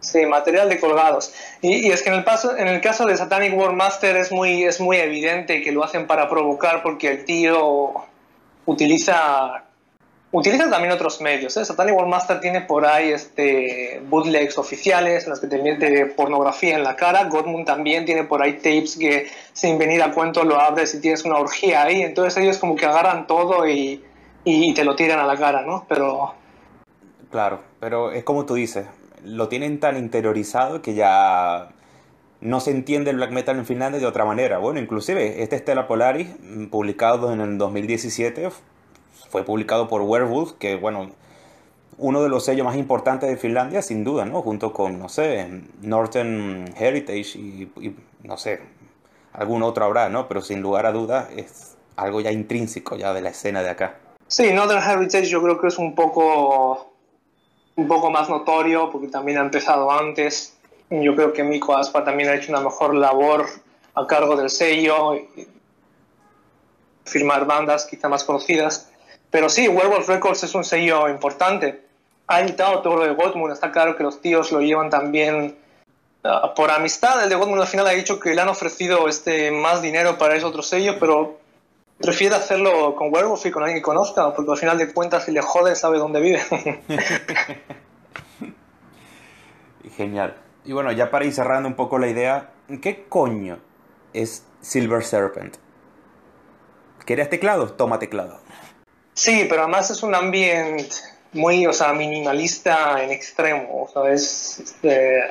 Sí, 0.00 0.26
material 0.26 0.68
de 0.68 0.78
colgados. 0.78 1.32
Y, 1.60 1.90
es 1.90 2.02
que 2.02 2.10
en 2.10 2.16
el, 2.16 2.24
paso, 2.24 2.56
en 2.56 2.68
el 2.68 2.80
caso 2.80 3.04
de 3.06 3.16
Satanic 3.16 3.56
War 3.56 3.72
Master 3.72 4.16
es 4.16 4.30
muy, 4.30 4.64
es 4.64 4.80
muy 4.80 4.98
evidente 4.98 5.60
que 5.60 5.72
lo 5.72 5.82
hacen 5.82 6.06
para 6.06 6.28
provocar 6.28 6.82
porque 6.82 7.10
el 7.10 7.24
tío 7.24 7.94
utiliza 8.66 9.64
Utiliza 10.30 10.68
también 10.68 10.92
otros 10.92 11.22
medios. 11.22 11.56
¿eh? 11.56 11.64
Satanic 11.64 11.96
Master 12.06 12.38
tiene 12.38 12.60
por 12.60 12.84
ahí 12.84 13.12
este, 13.12 14.02
bootlegs 14.10 14.58
oficiales 14.58 15.24
en 15.24 15.30
los 15.30 15.40
que 15.40 15.46
te 15.46 15.56
miente 15.56 16.04
pornografía 16.04 16.76
en 16.76 16.84
la 16.84 16.96
cara. 16.96 17.24
Godmund 17.24 17.64
también 17.64 18.04
tiene 18.04 18.24
por 18.24 18.42
ahí 18.42 18.54
tapes 18.54 18.96
que 18.98 19.26
sin 19.54 19.78
venir 19.78 20.02
a 20.02 20.12
cuento 20.12 20.44
lo 20.44 20.60
abres 20.60 20.94
y 20.94 21.00
tienes 21.00 21.24
una 21.24 21.38
orgía 21.38 21.82
ahí. 21.82 22.02
Entonces 22.02 22.36
ellos 22.42 22.58
como 22.58 22.76
que 22.76 22.84
agarran 22.84 23.26
todo 23.26 23.66
y, 23.66 24.04
y 24.44 24.74
te 24.74 24.84
lo 24.84 24.94
tiran 24.94 25.18
a 25.18 25.24
la 25.24 25.36
cara, 25.36 25.62
¿no? 25.62 25.86
Pero... 25.88 26.34
Claro, 27.30 27.60
pero 27.80 28.12
es 28.12 28.22
como 28.22 28.44
tú 28.44 28.54
dices, 28.54 28.86
lo 29.24 29.48
tienen 29.48 29.80
tan 29.80 29.96
interiorizado 29.96 30.82
que 30.82 30.94
ya 30.94 31.70
no 32.40 32.60
se 32.60 32.70
entiende 32.70 33.10
el 33.10 33.16
black 33.16 33.32
metal 33.32 33.58
en 33.58 33.66
Finlandia 33.66 34.00
de 34.00 34.06
otra 34.06 34.24
manera. 34.24 34.58
Bueno, 34.58 34.80
inclusive 34.80 35.42
este 35.42 35.58
Stella 35.58 35.86
Polaris, 35.86 36.28
publicado 36.70 37.32
en 37.32 37.40
el 37.40 37.58
2017, 37.58 38.50
fue 39.30 39.44
publicado 39.44 39.88
por 39.88 40.02
Werewolf, 40.02 40.52
que 40.52 40.76
bueno, 40.76 41.10
uno 41.98 42.22
de 42.22 42.28
los 42.28 42.44
sellos 42.44 42.64
más 42.64 42.76
importantes 42.76 43.28
de 43.28 43.36
Finlandia, 43.36 43.82
sin 43.82 44.04
duda, 44.04 44.24
¿no? 44.24 44.40
Junto 44.42 44.72
con, 44.72 44.98
no 44.98 45.08
sé, 45.08 45.62
Northern 45.82 46.72
Heritage 46.78 47.38
y, 47.38 47.96
no 48.22 48.36
sé, 48.36 48.60
algún 49.32 49.62
otro 49.62 49.84
habrá, 49.84 50.08
¿no? 50.08 50.28
Pero 50.28 50.40
sin 50.40 50.62
lugar 50.62 50.86
a 50.86 50.92
dudas 50.92 51.28
es 51.36 51.76
algo 51.96 52.20
ya 52.20 52.30
intrínseco 52.30 52.96
ya 52.96 53.12
de 53.12 53.20
la 53.20 53.30
escena 53.30 53.62
de 53.62 53.70
acá. 53.70 53.96
Sí, 54.28 54.52
Northern 54.52 54.82
Heritage 54.82 55.26
yo 55.26 55.42
creo 55.42 55.60
que 55.60 55.66
es 55.66 55.78
un 55.78 55.94
poco, 55.94 56.92
un 57.78 57.86
poco 57.86 58.10
más 58.10 58.28
notorio 58.28 58.90
porque 58.90 59.06
también 59.06 59.38
ha 59.38 59.42
empezado 59.42 59.92
antes. 59.92 60.56
Yo 60.90 61.14
creo 61.14 61.32
que 61.32 61.44
Miko 61.44 61.76
Aspa 61.76 62.02
también 62.02 62.28
ha 62.28 62.34
hecho 62.34 62.50
una 62.50 62.60
mejor 62.60 62.92
labor 62.92 63.46
a 63.94 64.04
cargo 64.04 64.34
del 64.34 64.50
sello, 64.50 65.12
firmar 67.04 67.46
bandas 67.46 67.86
quizá 67.86 68.08
más 68.08 68.24
conocidas. 68.24 68.90
Pero 69.30 69.48
sí, 69.48 69.68
Werewolf 69.68 70.08
Records 70.08 70.42
es 70.42 70.56
un 70.56 70.64
sello 70.64 71.08
importante. 71.08 71.84
Ha 72.26 72.40
editado 72.40 72.82
todo 72.82 72.96
lo 72.96 73.04
de 73.04 73.14
Godmund. 73.14 73.52
Está 73.52 73.70
claro 73.70 73.96
que 73.96 74.02
los 74.02 74.20
tíos 74.20 74.50
lo 74.50 74.60
llevan 74.60 74.90
también 74.90 75.56
ah, 76.24 76.52
por 76.56 76.72
amistad. 76.72 77.22
El 77.22 77.28
de 77.28 77.36
Godmund 77.36 77.60
al 77.60 77.68
final 77.68 77.86
ha 77.86 77.90
dicho 77.90 78.18
que 78.18 78.34
le 78.34 78.40
han 78.40 78.48
ofrecido 78.48 79.06
este, 79.06 79.52
más 79.52 79.82
dinero 79.82 80.18
para 80.18 80.34
ese 80.34 80.44
otro 80.44 80.64
sello, 80.64 80.98
pero 80.98 81.38
prefiere 82.00 82.36
hacerlo 82.36 82.94
con 82.94 83.12
Werewolf 83.12 83.44
y 83.46 83.50
con 83.50 83.62
alguien 83.62 83.80
que 83.80 83.84
conozca, 83.84 84.34
porque 84.34 84.52
al 84.52 84.56
final 84.56 84.78
de 84.78 84.92
cuentas, 84.92 85.24
si 85.24 85.32
le 85.32 85.40
jode, 85.42 85.74
sabe 85.74 85.98
dónde 85.98 86.20
vive. 86.20 86.40
Genial. 89.96 90.36
Y 90.64 90.72
bueno, 90.72 90.92
ya 90.92 91.10
para 91.10 91.24
ir 91.24 91.32
cerrando 91.32 91.68
un 91.68 91.74
poco 91.74 91.98
la 91.98 92.08
idea, 92.08 92.50
¿qué 92.80 93.06
coño 93.08 93.58
es 94.12 94.44
Silver 94.60 95.02
Serpent? 95.04 95.56
¿Quieres 97.04 97.30
teclado? 97.30 97.72
Toma 97.72 97.98
teclado. 97.98 98.38
Sí, 99.14 99.46
pero 99.48 99.62
además 99.62 99.90
es 99.90 100.02
un 100.02 100.14
ambiente 100.14 100.94
muy, 101.32 101.66
o 101.66 101.72
sea, 101.72 101.92
minimalista 101.92 103.02
en 103.02 103.10
extremo, 103.10 103.84
o 103.84 103.88
sea, 103.88 104.12
es 104.12 104.60
este, 104.60 105.24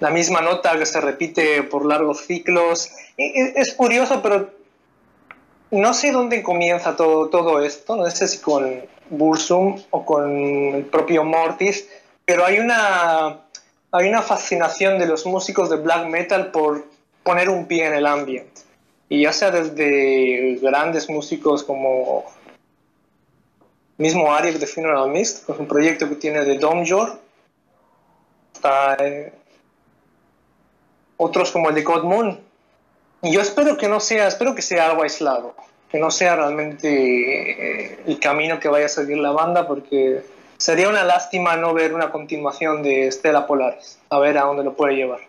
la 0.00 0.10
misma 0.10 0.40
nota 0.40 0.78
que 0.78 0.86
se 0.86 1.00
repite 1.00 1.62
por 1.62 1.86
largos 1.86 2.26
ciclos. 2.26 2.90
Es 3.16 3.74
curioso, 3.74 4.22
pero 4.22 4.50
no 5.70 5.94
sé 5.94 6.12
dónde 6.12 6.42
comienza 6.42 6.96
todo, 6.96 7.28
todo 7.28 7.60
esto, 7.60 7.96
no 7.96 8.08
sé 8.10 8.28
si 8.28 8.38
con 8.38 8.84
Bursum 9.10 9.80
o 9.90 10.04
con 10.04 10.74
el 10.74 10.84
propio 10.84 11.24
Mortis, 11.24 11.88
pero 12.24 12.44
hay 12.44 12.58
una, 12.58 13.40
hay 13.92 14.08
una 14.08 14.22
fascinación 14.22 14.98
de 14.98 15.06
los 15.06 15.26
músicos 15.26 15.70
de 15.70 15.76
black 15.76 16.06
metal 16.06 16.50
por 16.50 16.84
poner 17.22 17.48
un 17.48 17.66
pie 17.66 17.86
en 17.86 17.94
el 17.94 18.06
ambiente. 18.06 18.62
Y 19.08 19.22
ya 19.22 19.32
sea 19.32 19.50
desde 19.50 20.56
grandes 20.62 21.10
músicos 21.10 21.64
como 21.64 22.24
mismo 23.98 24.32
Ariel 24.32 24.58
de 24.58 24.66
Funeral 24.66 25.10
Mist, 25.10 25.44
con 25.44 25.60
un 25.60 25.66
proyecto 25.66 26.08
que 26.08 26.14
tiene 26.14 26.44
de 26.44 26.58
Domjor. 26.58 27.18
Está, 28.54 28.96
eh, 29.00 29.32
otros 31.16 31.50
como 31.50 31.68
el 31.68 31.74
de 31.74 31.82
God 31.82 32.04
Moon. 32.04 32.40
Y 33.22 33.32
yo 33.32 33.40
espero 33.40 33.76
que 33.76 33.88
no 33.88 34.00
sea, 34.00 34.26
espero 34.26 34.54
que 34.54 34.62
sea 34.62 34.90
algo 34.90 35.02
aislado, 35.02 35.54
que 35.90 35.98
no 35.98 36.10
sea 36.10 36.36
realmente 36.36 37.92
eh, 37.92 38.02
el 38.06 38.18
camino 38.18 38.60
que 38.60 38.68
vaya 38.68 38.86
a 38.86 38.88
seguir 38.88 39.18
la 39.18 39.32
banda, 39.32 39.66
porque 39.66 40.24
sería 40.56 40.88
una 40.88 41.04
lástima 41.04 41.56
no 41.56 41.74
ver 41.74 41.92
una 41.92 42.10
continuación 42.10 42.82
de 42.82 43.06
Estela 43.08 43.46
Polaris, 43.46 43.98
a 44.08 44.18
ver 44.18 44.38
a 44.38 44.42
dónde 44.42 44.64
lo 44.64 44.74
puede 44.74 44.94
llevar. 44.94 45.20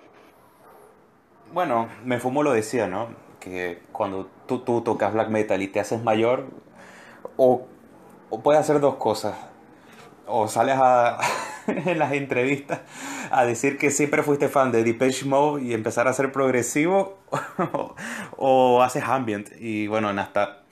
Bueno, 1.53 1.89
me 2.05 2.19
fumo 2.19 2.43
lo 2.43 2.53
decía, 2.53 2.87
¿no? 2.87 3.09
Que 3.39 3.79
cuando 3.91 4.29
tú, 4.45 4.59
tú 4.59 4.81
tocas 4.81 5.13
black 5.13 5.27
metal 5.27 5.61
y 5.61 5.67
te 5.67 5.79
haces 5.79 6.01
mayor, 6.01 6.45
o 7.35 7.65
o 8.31 8.39
puede 8.39 8.57
hacer 8.57 8.79
dos 8.79 8.95
cosas. 8.95 9.35
O 10.25 10.47
sales 10.47 10.77
a, 10.79 11.19
en 11.85 11.99
las 11.99 12.13
entrevistas 12.13 12.81
a 13.31 13.45
decir 13.45 13.77
que 13.77 13.91
siempre 13.91 14.23
fuiste 14.23 14.49
fan 14.49 14.71
de 14.71 14.83
Depeche 14.83 15.25
Mode 15.25 15.63
y 15.63 15.73
empezar 15.73 16.07
a 16.07 16.13
ser 16.13 16.31
progresivo, 16.31 17.17
o, 18.37 18.81
haces 18.81 19.03
ambient. 19.03 19.49
Y 19.59 19.87
bueno, 19.87 20.09
hasta 20.09 20.63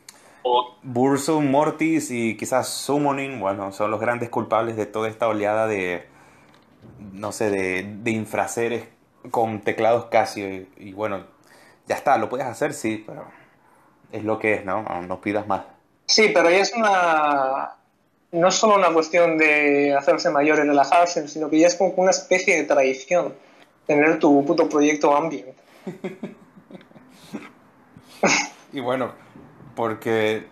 Bursum, 0.83 1.49
Mortis 1.49 2.11
y 2.11 2.37
quizás 2.37 2.69
Summoning, 2.69 3.39
bueno, 3.39 3.71
son 3.71 3.91
los 3.91 3.99
grandes 3.99 4.29
culpables 4.29 4.75
de 4.75 4.85
toda 4.85 5.09
esta 5.09 5.27
oleada 5.27 5.67
de, 5.67 6.07
no 7.13 7.31
sé, 7.31 7.49
de, 7.49 7.83
de 7.83 8.11
infraseres 8.11 8.85
con 9.31 9.61
teclados 9.61 10.05
Casio. 10.05 10.49
Y, 10.49 10.69
y, 10.77 10.93
bueno, 10.93 11.25
ya 11.87 11.95
está, 11.95 12.17
lo 12.17 12.29
puedes 12.29 12.47
hacer, 12.47 12.73
sí, 12.73 13.03
pero 13.05 13.25
es 14.11 14.23
lo 14.23 14.39
que 14.39 14.55
es, 14.55 14.65
¿no? 14.65 14.83
No 15.01 15.21
pidas 15.21 15.47
más. 15.47 15.61
Sí, 16.05 16.31
pero 16.33 16.49
es 16.49 16.73
una. 16.73 17.75
No 18.31 18.47
es 18.47 18.55
solo 18.55 18.75
una 18.75 18.93
cuestión 18.93 19.37
de 19.37 19.93
hacerse 19.93 20.29
mayor 20.29 20.59
y 20.59 20.61
relajarse, 20.61 21.27
sino 21.27 21.49
que 21.49 21.59
ya 21.59 21.67
es 21.67 21.75
como 21.75 21.93
una 21.97 22.11
especie 22.11 22.57
de 22.57 22.63
tradición 22.63 23.33
tener 23.87 24.19
tu 24.19 24.45
puto 24.45 24.69
proyecto 24.69 25.15
ambient. 25.15 25.57
y 28.71 28.79
bueno, 28.79 29.11
porque 29.75 30.45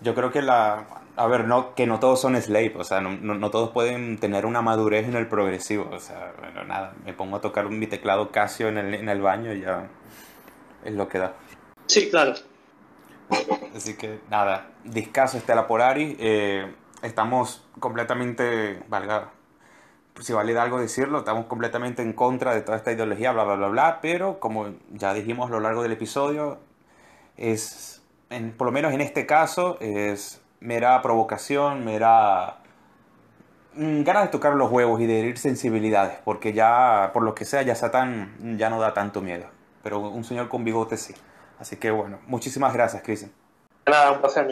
yo 0.00 0.14
creo 0.14 0.32
que 0.32 0.42
la, 0.42 0.86
a 1.14 1.26
ver, 1.26 1.44
no, 1.44 1.74
que 1.74 1.86
no 1.86 2.00
todos 2.00 2.20
son 2.20 2.40
slave, 2.40 2.74
o 2.76 2.84
sea, 2.84 3.00
no, 3.00 3.10
no, 3.10 3.50
todos 3.50 3.70
pueden 3.70 4.18
tener 4.18 4.46
una 4.46 4.62
madurez 4.62 5.06
en 5.06 5.14
el 5.14 5.28
progresivo, 5.28 5.88
o 5.92 6.00
sea, 6.00 6.32
bueno, 6.38 6.64
nada, 6.64 6.94
me 7.04 7.12
pongo 7.12 7.36
a 7.36 7.40
tocar 7.40 7.68
mi 7.68 7.86
teclado 7.86 8.30
Casio 8.30 8.68
en 8.68 8.78
el, 8.78 8.94
en 8.94 9.08
el 9.08 9.20
baño 9.20 9.52
y 9.52 9.60
ya 9.60 9.88
es 10.84 10.94
lo 10.94 11.08
que 11.08 11.18
da. 11.18 11.34
Sí, 11.86 12.10
claro. 12.10 12.34
Así 13.76 13.96
que 13.96 14.20
nada, 14.30 14.70
discaso 14.84 15.38
Estela 15.38 15.66
Polari, 15.66 16.16
eh, 16.18 16.72
estamos 17.02 17.66
completamente, 17.80 18.82
valga, 18.88 19.30
si 20.20 20.32
vale 20.32 20.58
algo 20.58 20.80
decirlo, 20.80 21.18
estamos 21.18 21.46
completamente 21.46 22.02
en 22.02 22.12
contra 22.12 22.54
de 22.54 22.62
toda 22.62 22.76
esta 22.76 22.92
ideología, 22.92 23.32
bla, 23.32 23.44
bla, 23.44 23.54
bla, 23.54 23.68
bla, 23.68 23.98
pero 24.00 24.40
como 24.40 24.68
ya 24.92 25.14
dijimos 25.14 25.48
a 25.48 25.52
lo 25.52 25.60
largo 25.60 25.82
del 25.82 25.92
episodio, 25.92 26.58
es, 27.36 28.02
en, 28.30 28.52
por 28.52 28.66
lo 28.66 28.72
menos 28.72 28.92
en 28.92 29.00
este 29.00 29.26
caso, 29.26 29.78
es 29.80 30.42
mera 30.60 31.00
provocación, 31.02 31.84
mera 31.84 32.56
mm, 33.74 34.02
ganas 34.02 34.24
de 34.24 34.28
tocar 34.30 34.54
los 34.54 34.70
huevos 34.70 35.00
y 35.00 35.06
de 35.06 35.20
herir 35.20 35.38
sensibilidades, 35.38 36.18
porque 36.24 36.52
ya, 36.52 37.10
por 37.12 37.22
lo 37.22 37.34
que 37.34 37.44
sea, 37.44 37.62
ya 37.62 37.74
Satán 37.74 38.56
ya 38.58 38.70
no 38.70 38.80
da 38.80 38.92
tanto 38.92 39.20
miedo. 39.20 39.46
Pero 39.82 40.00
un 40.00 40.24
señor 40.24 40.48
con 40.48 40.64
bigote 40.64 40.96
sí. 40.96 41.14
Así 41.60 41.76
que 41.76 41.90
bueno, 41.90 42.18
muchísimas 42.26 42.72
gracias, 42.72 43.02
Cristian. 43.02 43.32
Nada, 43.86 44.12
un 44.12 44.20
placer, 44.20 44.46